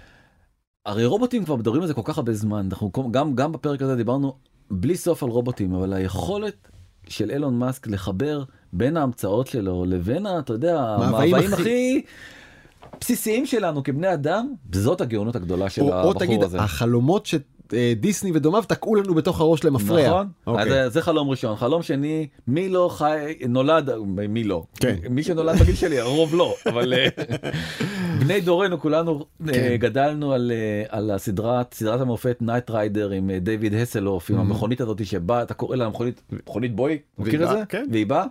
הרי 0.85 1.05
רובוטים 1.05 1.45
כבר 1.45 1.55
מדברים 1.55 1.81
על 1.81 1.87
זה 1.87 1.93
כל 1.93 2.01
כך 2.03 2.17
הרבה 2.17 2.33
זמן 2.33 2.67
אנחנו 2.71 2.91
גם 3.11 3.35
גם 3.35 3.51
בפרק 3.51 3.81
הזה 3.81 3.95
דיברנו 3.95 4.33
בלי 4.71 4.95
סוף 4.97 5.23
על 5.23 5.29
רובוטים 5.29 5.73
אבל 5.73 5.93
היכולת 5.93 6.67
של 7.07 7.31
אילון 7.31 7.59
מאסק 7.59 7.87
לחבר 7.87 8.43
בין 8.73 8.97
ההמצאות 8.97 9.47
שלו 9.47 9.85
לבין 9.85 10.27
אתה 10.39 10.53
יודע 10.53 10.81
המאוויים 10.81 11.53
הכי 11.53 12.01
בסיסיים 13.05 13.45
שלנו 13.45 13.83
כבני 13.83 14.13
אדם 14.13 14.53
זאת 14.71 15.01
הגאונות 15.01 15.35
הגדולה 15.35 15.69
של 15.69 15.81
או, 15.81 15.93
הבחור 15.93 16.13
או 16.13 16.19
תגיד, 16.19 16.43
הזה. 16.43 16.59
החלומות 16.59 17.25
שדיסני 17.25 18.31
ודומיו 18.33 18.63
תקעו 18.67 18.95
לנו 18.95 19.13
בתוך 19.13 19.41
הראש 19.41 19.63
למפרע. 19.63 20.07
נכון, 20.07 20.27
okay. 20.27 20.59
אז 20.59 20.67
אוקיי. 20.67 20.89
זה 20.89 21.01
חלום 21.01 21.29
ראשון. 21.29 21.55
חלום 21.55 21.83
שני, 21.83 22.27
מי 22.47 22.69
לא 22.69 22.89
חי, 22.91 23.33
נולד, 23.49 23.89
מי 24.29 24.43
לא? 24.43 24.63
כן. 24.79 24.95
מי 25.09 25.23
שנולד 25.23 25.59
בגיל 25.59 25.75
שלי, 25.75 25.99
הרוב 25.99 26.35
לא, 26.35 26.55
אבל 26.65 26.93
אה, 26.93 27.07
בני 28.19 28.41
דורנו 28.41 28.79
כולנו 28.79 29.25
אה, 29.47 29.53
כן. 29.53 29.75
גדלנו 29.79 30.33
על, 30.33 30.51
אה, 30.55 30.97
על 30.97 31.11
הסדרת, 31.11 31.73
סדרת 31.73 32.01
המופת 32.01 32.37
Knight 32.41 32.69
Rider 32.69 33.09
עם 33.09 33.31
דיוויד 33.31 33.73
האסלהוף, 33.73 34.29
עם 34.29 34.37
mm-hmm. 34.37 34.39
המכונית 34.39 34.81
הזאת 34.81 35.05
שבאה, 35.05 35.43
אתה 35.43 35.53
קורא 35.53 35.75
לה 35.75 35.89
מכונית, 35.89 36.21
מכונית 36.31 36.75
בוי, 36.75 36.97
מכיר 37.17 37.43
את 37.43 37.49
זה? 37.49 37.63
כן. 37.69 37.85
והיא 37.91 38.05
באה. 38.05 38.25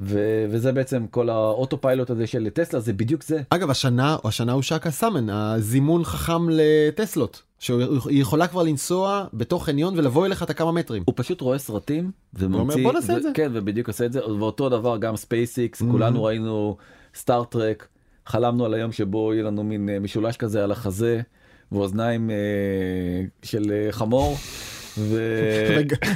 ו- 0.00 0.46
וזה 0.50 0.72
בעצם 0.72 1.06
כל 1.10 1.28
ה 1.28 1.80
autopilot 1.80 2.10
הזה 2.10 2.26
של 2.26 2.48
טסלה 2.48 2.80
זה 2.80 2.92
בדיוק 2.92 3.22
זה. 3.22 3.42
אגב 3.50 3.70
השנה 3.70 4.16
השנה 4.24 4.52
הושקה 4.52 4.90
summon 4.90 5.30
הזימון 5.30 6.04
חכם 6.04 6.48
לטסלות 6.50 7.42
שהיא 7.58 7.80
יכולה 8.08 8.46
כבר 8.46 8.62
לנסוע 8.62 9.24
בתוך 9.34 9.64
חניון 9.64 9.98
ולבוא 9.98 10.26
אליך 10.26 10.42
את 10.42 10.50
הכמה 10.50 10.72
מטרים. 10.72 11.02
הוא 11.06 11.14
פשוט 11.16 11.40
רואה 11.40 11.58
סרטים 11.58 12.10
וממציא 12.34 12.82
בוא 12.82 12.92
נעשה 12.92 13.16
את 13.16 13.22
זה. 13.22 13.30
כן 13.34 13.50
ובדיוק 13.54 13.88
עושה 13.88 14.06
את 14.06 14.12
זה 14.12 14.26
ואותו 14.26 14.68
דבר 14.68 14.96
גם 14.96 15.16
SpaceX 15.16 15.82
mm-hmm. 15.82 15.90
כולנו 15.90 16.24
ראינו 16.24 16.76
Star 17.14 17.51
Trek 17.51 17.88
חלמנו 18.26 18.64
על 18.64 18.74
היום 18.74 18.92
שבו 18.92 19.34
יהיה 19.34 19.44
לנו 19.44 19.64
מין 19.64 19.88
אה, 19.88 19.98
משולש 20.00 20.36
כזה 20.36 20.64
על 20.64 20.72
החזה 20.72 21.20
ואוזניים 21.72 22.30
אה, 22.30 22.36
של 23.42 23.72
אה, 23.72 23.92
חמור. 23.92 24.36
ו... 24.98 25.18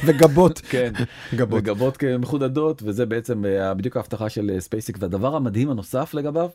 וגבות 0.05 0.59
כן 0.59 0.93
גבות 1.35 1.59
וגבות 1.63 2.05
מחודדות 2.19 2.83
וזה 2.83 3.07
בעצם 3.07 3.45
אה, 3.45 3.75
בדיוק 3.75 3.97
ההבטחה 3.97 4.29
של 4.29 4.57
SpaceX 4.59 4.97
והדבר 5.01 5.37
המדהים 5.37 5.71
הנוסף 5.71 6.15
לגביו 6.15 6.49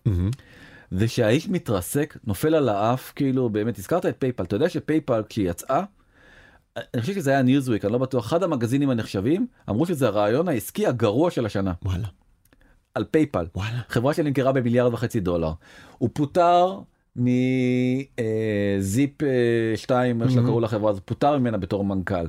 זה 0.92 1.08
שהאיש 1.08 1.50
מתרסק 1.50 2.18
נופל 2.24 2.56
על 2.56 2.70
האף 2.70 3.14
כאילו 3.16 3.50
באמת 3.50 3.80
הזכרת 3.80 4.06
את 4.06 4.16
PayPal 4.19 4.43
אתה 4.44 4.56
יודע 4.56 4.70
ש 4.69 4.83
PayPal 4.83 5.24
כשהיא 5.30 5.50
יצאה. 5.50 5.84
אני 6.94 7.02
חושב 7.02 7.14
שזה 7.14 7.32
היה 7.32 7.42
ניוזוויק 7.42 7.86
אני 7.86 7.94
לא 7.94 7.98
בטוח 7.98 8.26
אחד 8.26 8.44
המגזינים 8.44 8.90
הנחשבים 8.90 9.48
אמרו 9.70 9.86
שזה 9.86 10.08
הרעיון 10.08 10.48
העסקי 10.48 10.88
הגרוע 10.88 11.32
של 11.32 11.46
השנה. 11.46 11.74
וואלה. 11.86 12.08
על 12.96 13.04
PayPal 13.04 13.45
וואלה. 13.56 13.80
חברה 13.90 14.14
שנמכרה 14.14 14.52
במיליארד 14.52 14.94
וחצי 14.94 15.20
דולר 15.20 15.52
הוא 15.98 16.10
פוטר 16.14 16.80
מ 17.15 17.64
Zip 17.64 19.12
2 19.75 20.21
איך 20.21 20.32
שקראו 20.32 20.60
לחברה 20.60 20.91
הזאת 20.91 21.04
פוטר 21.06 21.38
ממנה 21.38 21.58
בתור 21.58 21.86
מנכ"ל. 21.86 22.28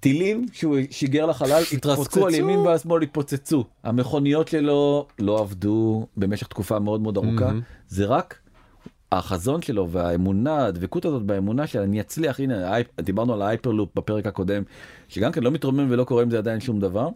טילים 0.00 0.46
שהוא 0.52 0.78
שיגר 0.90 1.26
לחלל 1.26 1.62
התרסקו 1.72 2.26
על 2.26 2.34
ימין 2.34 2.58
ועל 2.58 2.78
שמאל 2.78 3.02
התפוצצו. 3.02 3.64
המכוניות 3.84 4.48
שלו 4.48 5.06
לא 5.18 5.40
עבדו 5.40 6.06
במשך 6.16 6.46
תקופה 6.46 6.78
מאוד 6.78 7.00
מאוד 7.00 7.16
ארוכה. 7.16 7.50
זה 7.88 8.06
רק 8.06 8.38
החזון 9.12 9.62
שלו 9.62 9.90
והאמונה 9.90 10.64
הדבקות 10.66 11.04
הזאת 11.04 11.22
באמונה 11.22 11.66
שאני 11.66 12.00
אצליח. 12.00 12.40
הנה 12.40 12.72
דיברנו 13.00 13.34
על 13.34 13.42
ההייפרלופ 13.42 13.90
בפרק 13.94 14.26
הקודם 14.26 14.62
שגם 15.08 15.32
כן 15.32 15.42
לא 15.42 15.50
מתרומם 15.50 15.86
ולא 15.90 16.04
קורה 16.04 16.22
עם 16.22 16.30
זה 16.30 16.38
עדיין 16.38 16.60
שום 16.60 16.80
דבר. 16.80 17.08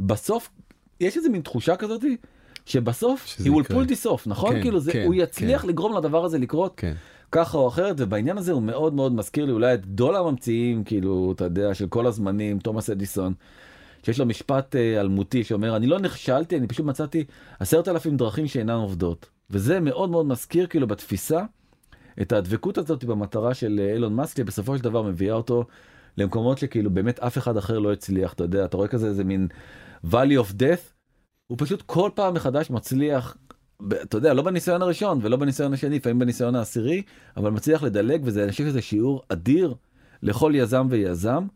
בסוף 0.00 0.50
יש 1.00 1.16
איזה 1.16 1.28
מין 1.28 1.40
תחושה 1.40 1.76
כזאתי 1.76 2.16
שבסוף 2.66 3.36
he 3.38 3.44
will 3.44 3.68
pull 3.72 3.88
this 3.88 4.06
off 4.06 4.22
נכון 4.26 4.52
כן, 4.52 4.62
כאילו 4.62 4.80
זה 4.80 4.92
כן, 4.92 5.04
הוא 5.06 5.14
יצליח 5.14 5.62
כן. 5.62 5.68
לגרום 5.68 5.96
לדבר 5.96 6.24
הזה 6.24 6.38
לקרות 6.38 6.72
כן. 6.76 6.94
ככה 7.32 7.58
או 7.58 7.68
אחרת 7.68 7.96
ובעניין 7.98 8.38
הזה 8.38 8.52
הוא 8.52 8.62
מאוד 8.62 8.94
מאוד 8.94 9.12
מזכיר 9.14 9.44
לי 9.44 9.52
אולי 9.52 9.74
את 9.74 9.86
גדול 9.86 10.16
הממציאים 10.16 10.84
כאילו 10.84 11.32
אתה 11.36 11.44
יודע 11.44 11.74
של 11.74 11.88
כל 11.88 12.06
הזמנים 12.06 12.58
תומאס 12.58 12.90
אדיסון. 12.90 13.34
שיש 14.04 14.18
לו 14.18 14.26
משפט 14.26 14.76
אה, 14.76 15.00
אלמותי 15.00 15.44
שאומר 15.44 15.76
אני 15.76 15.86
לא 15.86 15.98
נכשלתי 15.98 16.56
אני 16.56 16.66
פשוט 16.66 16.86
מצאתי 16.86 17.24
עשרת 17.60 17.88
אלפים 17.88 18.16
דרכים 18.16 18.46
שאינן 18.46 18.74
עובדות 18.74 19.28
וזה 19.50 19.80
מאוד 19.80 20.10
מאוד 20.10 20.26
מזכיר 20.26 20.66
כאילו 20.66 20.86
בתפיסה 20.86 21.42
את 22.20 22.32
הדבקות 22.32 22.78
הזאת 22.78 23.04
במטרה 23.04 23.54
של 23.54 23.80
אה, 23.82 23.92
אילון 23.92 24.14
מאסק 24.14 24.36
שבסופו 24.36 24.78
של 24.78 24.84
דבר 24.84 25.02
מביאה 25.02 25.34
אותו 25.34 25.64
למקומות 26.18 26.58
שכאילו 26.58 26.90
באמת 26.90 27.20
אף 27.20 27.38
אחד 27.38 27.56
אחר 27.56 27.78
לא 27.78 27.92
הצליח 27.92 28.32
אתה 28.32 28.44
יודע 28.44 28.64
אתה 28.64 28.76
רואה 28.76 28.88
כזה 28.88 29.06
איזה 29.06 29.24
מין 29.24 29.48
valley 30.10 30.38
of 30.42 30.52
death 30.52 30.93
הוא 31.46 31.58
פשוט 31.60 31.82
כל 31.86 32.10
פעם 32.14 32.34
מחדש 32.34 32.70
מצליח, 32.70 33.36
אתה 34.02 34.16
יודע, 34.16 34.34
לא 34.34 34.42
בניסיון 34.42 34.82
הראשון 34.82 35.18
ולא 35.22 35.36
בניסיון 35.36 35.72
השני, 35.72 35.96
לפעמים 35.96 36.18
בניסיון 36.18 36.54
העשירי, 36.54 37.02
אבל 37.36 37.50
מצליח 37.50 37.82
לדלג 37.82 38.20
וזה, 38.24 38.44
אני 38.44 38.52
חושב 38.52 38.64
שזה 38.64 38.82
שיעור 38.82 39.22
אדיר 39.28 39.74
לכל 40.22 40.52
יזם 40.54 40.86
ויזם. 40.90 41.46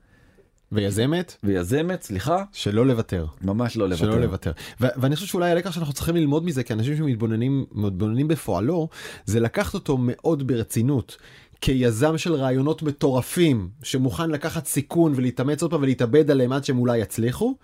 ויזמת? 0.73 1.37
ויזמת 1.45 2.03
סליחה? 2.03 2.45
שלא 2.53 2.87
לוותר. 2.87 3.27
ממש 3.43 3.77
לא 3.77 3.89
לוותר. 3.89 4.05
שלא 4.05 4.21
לוותר. 4.21 4.53
ו- 4.81 4.87
ואני 4.97 5.15
חושב 5.15 5.27
שאולי 5.27 5.51
הלקח 5.51 5.73
שאנחנו 5.73 5.93
צריכים 5.93 6.17
ללמוד 6.17 6.45
מזה 6.45 6.63
כאנשים 6.63 6.97
שמתבוננים 6.97 7.65
מתבוננים 7.73 8.29
בפועלו 8.29 8.89
זה 9.25 9.41
לקחת 9.41 9.75
אותו 9.75 9.97
מאוד 10.01 10.47
ברצינות 10.47 11.17
כיזם 11.61 12.19
של 12.19 12.35
רעיונות 12.35 12.83
מטורפים 12.83 13.69
שמוכן 13.83 14.31
לקחת 14.31 14.67
סיכון 14.67 15.13
ולהתאמץ 15.17 15.63
עוד 15.63 15.71
פעם 15.71 15.83
ולהתאבד 15.83 16.31
עליהם 16.31 16.53
עד 16.53 16.65
שהם 16.65 16.79
אולי 16.79 16.99
יצליחו 16.99 17.55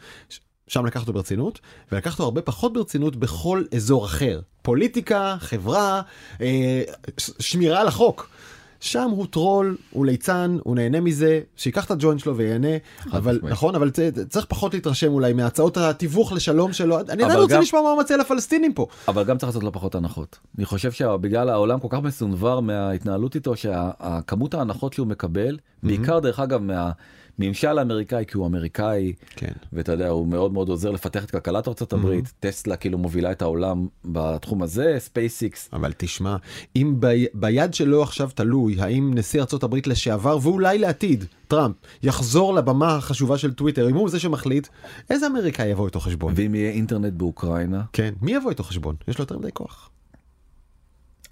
שם 0.68 0.87
לקחת 0.87 1.00
אותו 1.00 1.12
ברצינות, 1.12 1.61
ולקחת 1.92 2.12
אותו 2.12 2.24
הרבה 2.24 2.42
פחות 2.42 2.72
ברצינות 2.72 3.16
בכל 3.16 3.64
אזור 3.74 4.05
אחר. 4.05 4.40
פוליטיקה, 4.62 5.37
חברה, 5.40 6.03
אה, 6.40 6.83
שמירה 7.38 7.81
על 7.81 7.88
החוק. 7.88 8.29
שם 8.85 9.11
הוא 9.11 9.27
טרול, 9.31 9.77
הוא 9.90 10.07
ליצן, 10.07 10.57
הוא 10.64 10.77
נהנה 10.77 11.00
מזה, 11.00 11.40
שיקח 11.57 11.85
את 11.85 11.90
הג'וינט 11.90 12.20
שלו 12.20 12.37
ויהנה, 12.37 12.68
אבל 13.12 13.40
נכון, 13.42 13.74
אבל 13.74 13.90
צריך 14.29 14.46
פחות 14.46 14.74
להתרשם 14.74 15.12
אולי 15.12 15.33
מהצעות 15.33 15.77
התיווך 15.77 16.33
לשלום 16.33 16.72
שלו, 16.72 17.00
אני 17.00 17.24
עדיין 17.24 17.40
רוצה 17.40 17.61
לשמוע 17.61 17.83
מה 17.83 17.90
הוא 17.90 18.00
מציע 18.00 18.16
לפלסטינים 18.16 18.74
פה. 18.74 18.87
אבל 19.09 19.24
גם 19.24 19.38
צריך 19.38 19.48
לעשות 19.48 19.62
לו 19.62 19.72
פחות 19.72 19.94
הנחות. 19.94 20.38
אני 20.59 20.64
חושב 20.64 20.92
שבגלל 20.92 21.48
העולם 21.48 21.81
כל 21.81 21.88
כך 21.90 21.98
מסונבר 21.98 22.61
מההתנהלות 22.61 23.35
איתו, 23.35 23.57
שהכמות 23.57 24.55
ההנחות 24.55 24.92
שהוא 24.92 25.07
מקבל, 25.07 25.59
בעיקר 25.83 26.18
דרך 26.18 26.40
אגב 26.40 26.62
מה... 26.62 26.90
ממשל 27.38 27.79
אמריקאי 27.79 28.25
כי 28.29 28.37
הוא 28.37 28.47
אמריקאי 28.47 29.12
כן. 29.37 29.53
ואתה 29.73 29.92
יודע 29.92 30.09
הוא 30.09 30.27
מאוד 30.27 30.53
מאוד 30.53 30.68
עוזר 30.68 30.90
לפתח 30.90 31.25
את 31.25 31.31
כלכלת 31.31 31.68
ארצות 31.68 31.92
הברית. 31.92 32.27
mm-hmm. 32.27 32.40
טסלה 32.40 32.77
כאילו 32.77 32.99
מובילה 32.99 33.33
את 33.33 33.42
העולם 33.42 33.87
בתחום 34.05 34.62
הזה 34.62 34.97
SpaceX 34.99 35.68
אבל 35.73 35.92
תשמע 35.97 36.37
אם 36.77 36.94
ב... 37.01 37.25
ביד 37.35 37.75
שלו 37.75 38.03
עכשיו 38.03 38.31
תלוי 38.35 38.77
האם 38.81 39.14
נשיא 39.14 39.40
ארצות 39.40 39.62
הברית 39.62 39.87
לשעבר 39.87 40.38
ואולי 40.42 40.79
לעתיד 40.79 41.25
טראמפ 41.49 41.77
יחזור 42.03 42.55
לבמה 42.55 42.97
החשובה 42.97 43.38
של 43.38 43.53
טוויטר 43.53 43.90
אם 43.90 43.94
הוא 43.94 44.09
זה 44.09 44.20
שמחליט 44.20 44.68
איזה 45.11 45.27
אמריקאי 45.27 45.66
יבוא 45.66 45.87
איתו 45.87 46.01
חשבון? 46.01 46.33
ואם 46.37 46.55
יהיה 46.55 46.70
אינטרנט 46.70 47.12
באוקראינה? 47.12 47.83
כן 47.92 48.14
מי 48.23 48.35
יבוא 48.35 48.51
איתו 48.51 48.62
חשבון? 48.62 48.97
יש 49.09 49.18
לו 49.18 49.23
יותר 49.23 49.38
מדי 49.38 49.53
כוח. 49.53 49.90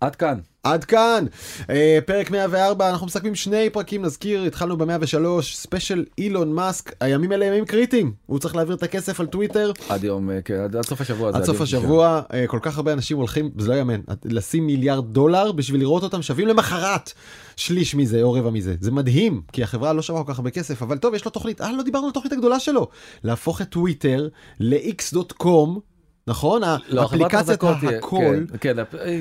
עד 0.02 0.16
כאן. 0.16 0.38
עד 0.62 0.84
כאן, 0.84 1.24
אה, 1.70 1.98
פרק 2.06 2.30
104, 2.30 2.90
אנחנו 2.90 3.06
מסכמים 3.06 3.34
שני 3.34 3.70
פרקים, 3.70 4.02
נזכיר, 4.02 4.42
התחלנו 4.42 4.76
ב-103, 4.76 5.42
ספיישל 5.42 6.04
אילון 6.18 6.52
מאסק, 6.52 6.92
הימים 7.00 7.32
האלה 7.32 7.44
ימים 7.44 7.64
קריטיים, 7.64 8.12
הוא 8.26 8.38
צריך 8.38 8.56
להעביר 8.56 8.76
את 8.76 8.82
הכסף 8.82 9.20
על 9.20 9.26
טוויטר. 9.26 9.72
עד 9.88 10.04
יום, 10.04 10.30
אה, 10.30 10.42
כן, 10.42 10.54
עד, 10.54 10.76
עד 10.76 10.84
סוף 10.84 11.00
השבוע. 11.00 11.30
עד 11.34 11.44
סוף 11.44 11.60
השבוע, 11.60 12.20
אה, 12.32 12.46
כל 12.46 12.58
כך 12.62 12.76
הרבה 12.76 12.92
אנשים 12.92 13.16
הולכים, 13.16 13.50
זה 13.58 13.68
לא 13.68 13.74
יאמן, 13.74 14.00
לשים 14.24 14.66
מיליארד 14.66 15.12
דולר 15.12 15.52
בשביל 15.52 15.80
לראות 15.80 16.02
אותם 16.02 16.22
שווים 16.22 16.48
למחרת 16.48 17.12
שליש 17.56 17.94
מזה 17.94 18.22
או 18.22 18.32
רבע 18.32 18.50
מזה, 18.50 18.74
זה 18.80 18.90
מדהים, 18.90 19.42
כי 19.52 19.62
החברה 19.62 19.92
לא 19.92 20.02
שווה 20.02 20.24
כל 20.24 20.32
כך 20.32 20.38
הרבה 20.38 20.50
כסף, 20.50 20.82
אבל 20.82 20.98
טוב, 20.98 21.14
יש 21.14 21.24
לו 21.24 21.30
תוכנית, 21.30 21.60
אה, 21.60 21.72
לא 21.72 21.82
דיברנו 21.82 22.04
על 22.04 22.10
התוכנית 22.10 22.32
הגדולה 22.32 22.60
שלו, 22.60 22.88
להפוך 23.24 23.60
את 23.60 23.68
טוויטר 23.68 24.28
ל-x.com. 24.60 25.91
נכון? 26.26 26.62
לא, 26.88 27.02
האפליקציית 27.02 27.50
הכל, 27.50 27.74
כן, 27.80 28.44
כן, 28.60 28.76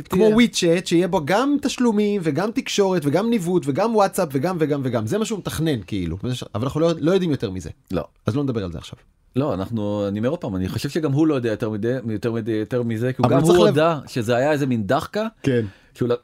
כמו 0.10 0.26
וויצ'ט 0.26 0.86
שיהיה 0.86 1.08
בו 1.08 1.22
גם 1.26 1.56
תשלומים 1.62 2.22
וגם 2.24 2.52
תקשורת 2.52 3.02
וגם 3.06 3.30
ניווט 3.30 3.64
וגם 3.66 3.96
וואטסאפ 3.96 4.30
וגם 4.32 4.58
וגם 4.60 4.82
וגם 4.84 5.08
זה 5.08 5.18
מה 5.18 5.26
שהוא 5.26 5.40
מתכנן 5.40 5.82
כאילו 5.88 6.18
אבל 6.56 6.64
אנחנו 6.64 6.80
לא, 6.80 6.92
לא 7.00 7.12
יודעים 7.12 7.32
יותר 7.32 7.52
מזה 7.52 7.70
לא 7.92 8.04
אז 8.26 8.36
לא 8.36 8.44
נדבר 8.44 8.64
על 8.64 8.72
זה 8.72 8.78
עכשיו. 8.78 9.00
לא 9.36 9.54
אנחנו 9.54 10.08
אני 10.08 10.20
אומר 10.20 10.30
עוד 10.30 10.40
פעם 10.40 10.56
אני 10.56 10.70
חושב 10.70 10.90
שגם 10.90 11.12
הוא 11.12 11.28
לא 11.28 11.36
יודע 11.36 11.50
יותר 11.50 11.70
מדי 11.70 11.94
יותר 12.10 12.32
מדי 12.32 12.52
יותר 12.52 12.84
מזה 12.84 13.14
כי 13.14 13.24
גם 13.30 13.42
הוא 13.42 13.58
הודה 13.58 14.00
שזה 14.08 14.36
היה 14.36 14.52
איזה 14.52 14.66
מין 14.66 14.88
דחקה. 14.88 15.28
כן. 15.44 15.66
שהוא... 15.94 16.10
לא- 16.10 16.16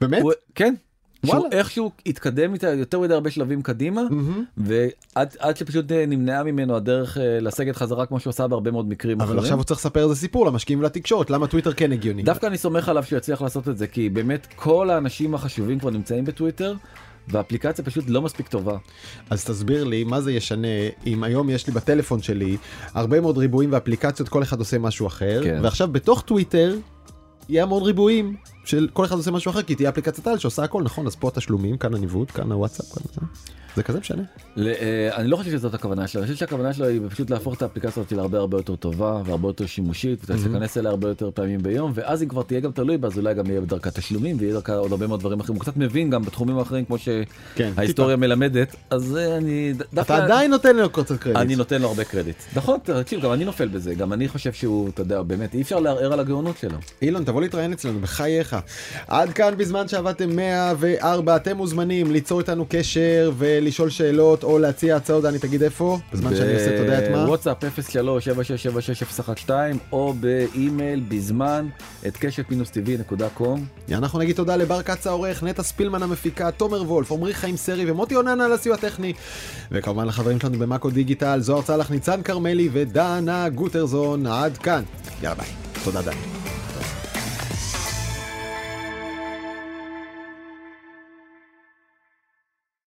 באמת? 0.00 0.22
הוא... 0.22 0.32
כן 0.54 0.74
שהוא 1.26 1.48
איכשהו 1.52 1.90
התקדם 2.06 2.54
איתה 2.54 2.68
יותר 2.68 3.00
מדי 3.00 3.14
הרבה 3.14 3.30
שלבים 3.30 3.62
קדימה. 3.62 4.02
ועד 4.56 5.56
שפשוט 5.56 5.92
אה, 5.92 6.06
נמנעה 6.06 6.42
ממנו 6.42 6.76
הדרך 6.76 7.18
אה, 7.18 7.40
לסגת 7.40 7.76
חזרה 7.76 8.06
כמו 8.06 8.20
שהוא 8.20 8.30
עשה 8.30 8.48
בהרבה 8.48 8.70
מאוד 8.70 8.88
מקרים 8.88 9.20
אבל 9.20 9.26
אחרים. 9.26 9.38
עכשיו 9.38 9.56
הוא 9.56 9.64
צריך 9.64 9.80
לספר 9.80 10.02
איזה 10.02 10.14
סיפור 10.14 10.46
למשקיעים 10.46 10.80
ולתקשורת 10.80 11.30
למה 11.30 11.46
טוויטר 11.46 11.72
כן 11.72 11.92
הגיוני. 11.92 12.22
דווקא 12.22 12.46
אני 12.46 12.58
סומך 12.58 12.88
עליו 12.88 13.02
שהוא 13.04 13.16
יצליח 13.16 13.42
לעשות 13.42 13.68
את 13.68 13.78
זה 13.78 13.86
כי 13.86 14.08
באמת 14.08 14.46
כל 14.56 14.90
האנשים 14.90 15.34
החשובים 15.34 15.78
כבר 15.78 15.90
נמצאים 15.90 16.24
בטוויטר. 16.24 16.74
והאפליקציה 17.28 17.84
פשוט 17.84 18.04
לא 18.08 18.22
מספיק 18.22 18.48
טובה. 18.48 18.76
אז 19.30 19.44
תסביר 19.44 19.84
לי 19.84 20.04
מה 20.04 20.20
זה 20.20 20.32
ישנה 20.32 20.68
אם 21.06 21.24
היום 21.24 21.50
יש 21.50 21.66
לי 21.66 21.72
בטלפון 21.72 22.22
שלי 22.22 22.56
הרבה 22.94 23.20
מאוד 23.20 23.38
ריבועים 23.38 23.72
ואפליקציות 23.72 24.28
כל 24.28 24.42
אחד 24.42 24.58
עושה 24.58 24.78
משהו 24.78 25.06
אחר 25.06 25.40
כן. 25.44 25.60
ועכשיו 25.62 25.88
בתוך 25.88 26.22
טוויטר 26.22 26.76
יהיה 27.48 27.62
המון 27.62 27.82
ריבועים 27.82 28.36
של 28.64 28.88
כל 28.92 29.04
אחד 29.04 29.16
עושה 29.16 29.30
משהו 29.30 29.50
אחר 29.50 29.62
כי 29.62 29.74
תהיה 29.74 29.88
אפליקציית 29.88 30.26
על 30.26 30.38
שעושה 30.38 30.62
הכל. 30.62 30.82
נכון 30.82 31.06
אז 31.06 31.16
פה 31.16 31.28
התשלומים 31.28 31.76
כאן 31.76 31.94
הניווט 31.94 32.30
כאן 32.30 32.52
הוואטסאפ 32.52 32.86
כאן 32.92 33.02
זה. 33.14 33.20
זה 33.76 33.82
כזה 33.82 33.98
משנה. 34.00 34.22
אה, 34.58 35.16
אני 35.16 35.28
לא 35.28 35.36
חושב 35.36 35.50
שזאת 35.50 35.74
הכוונה 35.74 36.06
שלה, 36.06 36.22
אני 36.22 36.26
חושב 36.26 36.38
שהכוונה 36.38 36.72
שלו 36.72 36.86
היא 36.86 37.00
פשוט 37.08 37.30
להפוך 37.30 37.54
את 37.54 37.62
האפליקציה 37.62 38.02
הזאת 38.02 38.12
להרבה 38.12 38.38
הרבה 38.38 38.58
יותר 38.58 38.76
טובה 38.76 39.22
והרבה 39.24 39.48
יותר 39.48 39.66
שימושית 39.66 40.18
ואתה 40.20 40.42
תיכנס 40.42 40.78
אליה 40.78 40.90
הרבה 40.90 41.08
יותר 41.08 41.30
פעמים 41.34 41.62
ביום 41.62 41.92
ואז 41.94 42.22
אם 42.22 42.28
כבר 42.28 42.42
תהיה 42.42 42.60
גם 42.60 42.72
תלוי 42.72 42.96
בה 42.96 43.08
אז 43.08 43.18
אולי 43.18 43.34
גם 43.34 43.46
יהיה 43.46 43.60
בדרכה 43.60 43.90
תשלומים 43.90 44.36
ויהיה 44.38 44.54
דרכה 44.54 44.74
עוד 44.74 44.92
הרבה 44.92 45.06
מאוד 45.06 45.20
דברים 45.20 45.40
אחרים. 45.40 45.56
הוא 45.56 45.62
קצת 45.62 45.76
מבין 45.76 46.10
גם 46.10 46.22
בתחומים 46.22 46.58
האחרים 46.58 46.84
כמו 46.84 46.96
כן, 47.54 47.72
שההיסטוריה 47.76 48.16
מלמדת 48.16 48.76
אז 48.90 49.16
אה, 49.16 49.36
אני 49.36 49.72
דווקא 49.72 50.00
אתה 50.02 50.24
עדיין 50.24 50.50
נותן 50.50 50.76
לו 50.76 50.90
קצת 50.90 51.18
קרדיט. 51.18 51.40
אני 51.40 51.56
נותן 51.56 51.82
לו 51.82 51.88
הרבה 51.88 52.04
קרדיט. 52.04 52.36
נכון 52.56 52.78
תקשיב 52.82 53.20
גם 53.20 53.32
אני 53.32 53.44
נופל 53.44 53.68
בזה. 53.68 53.94
גם 53.94 54.12
אני 54.12 54.28
חושב 54.28 54.52
שהוא 54.52 54.88
אתה 54.88 55.02
יודע 55.02 55.22
באמת 55.22 55.54
אי 55.54 55.62
אפשר 55.62 55.80
לערער 55.80 56.12
על 56.12 56.20
הגאונות 56.20 56.58
שלו. 56.58 56.78
אילון 57.02 57.24
תבוא 57.24 57.40
להתראיין 57.42 57.72
אצלנו 57.72 58.00
בחייך 58.00 58.53
עד 59.06 59.32
כאן 59.32 59.54
בזמן 59.56 59.88
שעבדתם 59.88 60.36
104 60.36 61.36
אתם 61.36 61.56
מוזמנים 61.56 62.12
ליצור 62.12 62.40
איתנו 62.40 62.66
קשר 62.68 63.30
ולשאול 63.38 63.90
שאלות 63.90 64.44
או 64.44 64.58
להציע 64.58 64.96
הצעות, 64.96 65.22
דני 65.22 65.38
תגיד 65.38 65.62
איפה? 65.62 65.98
בזמן 66.12 66.36
שאני 66.36 66.54
עושה, 66.54 66.74
אתה 66.74 66.82
יודע 66.82 66.98
את 67.04 67.10
מה? 67.10 67.24
וואטסאפ 67.28 67.56
03-7676-012 69.48 69.50
או 69.92 70.14
באימייל 70.20 71.02
בזמן 71.08 71.68
את 72.06 72.16
קשת 72.16 72.50
מינוס 72.50 72.70
טבעי 72.70 72.96
נקודה 72.96 73.28
קום. 73.28 73.66
אנחנו 73.92 74.18
נגיד 74.18 74.36
תודה 74.36 74.56
לבר 74.56 74.82
כץ 74.82 75.06
העורך, 75.06 75.42
נטע 75.42 75.62
ספילמן 75.62 76.02
המפיקה, 76.02 76.50
תומר 76.50 76.82
וולף, 76.82 77.12
עמרי 77.12 77.34
חיים 77.34 77.56
סרי 77.56 77.90
ומוטי 77.90 78.16
אונן 78.16 78.40
על 78.40 78.52
הסיוע 78.52 78.74
הטכני. 78.74 79.12
וכמובן 79.72 80.06
לחברים 80.06 80.40
שלנו 80.40 80.58
במאקו 80.58 80.90
דיגיטל, 80.90 81.40
זוהר 81.40 81.62
צלח, 81.62 81.90
ניצן 81.90 82.22
כרמלי 82.22 82.68
ודנה 82.72 83.48
גוטרזון. 83.48 84.26
עד 84.26 84.58
כאן. 84.58 84.82
יאללה 85.22 85.34
ביי. 85.34 85.48
תודה 85.84 86.02
דני. 86.02 86.63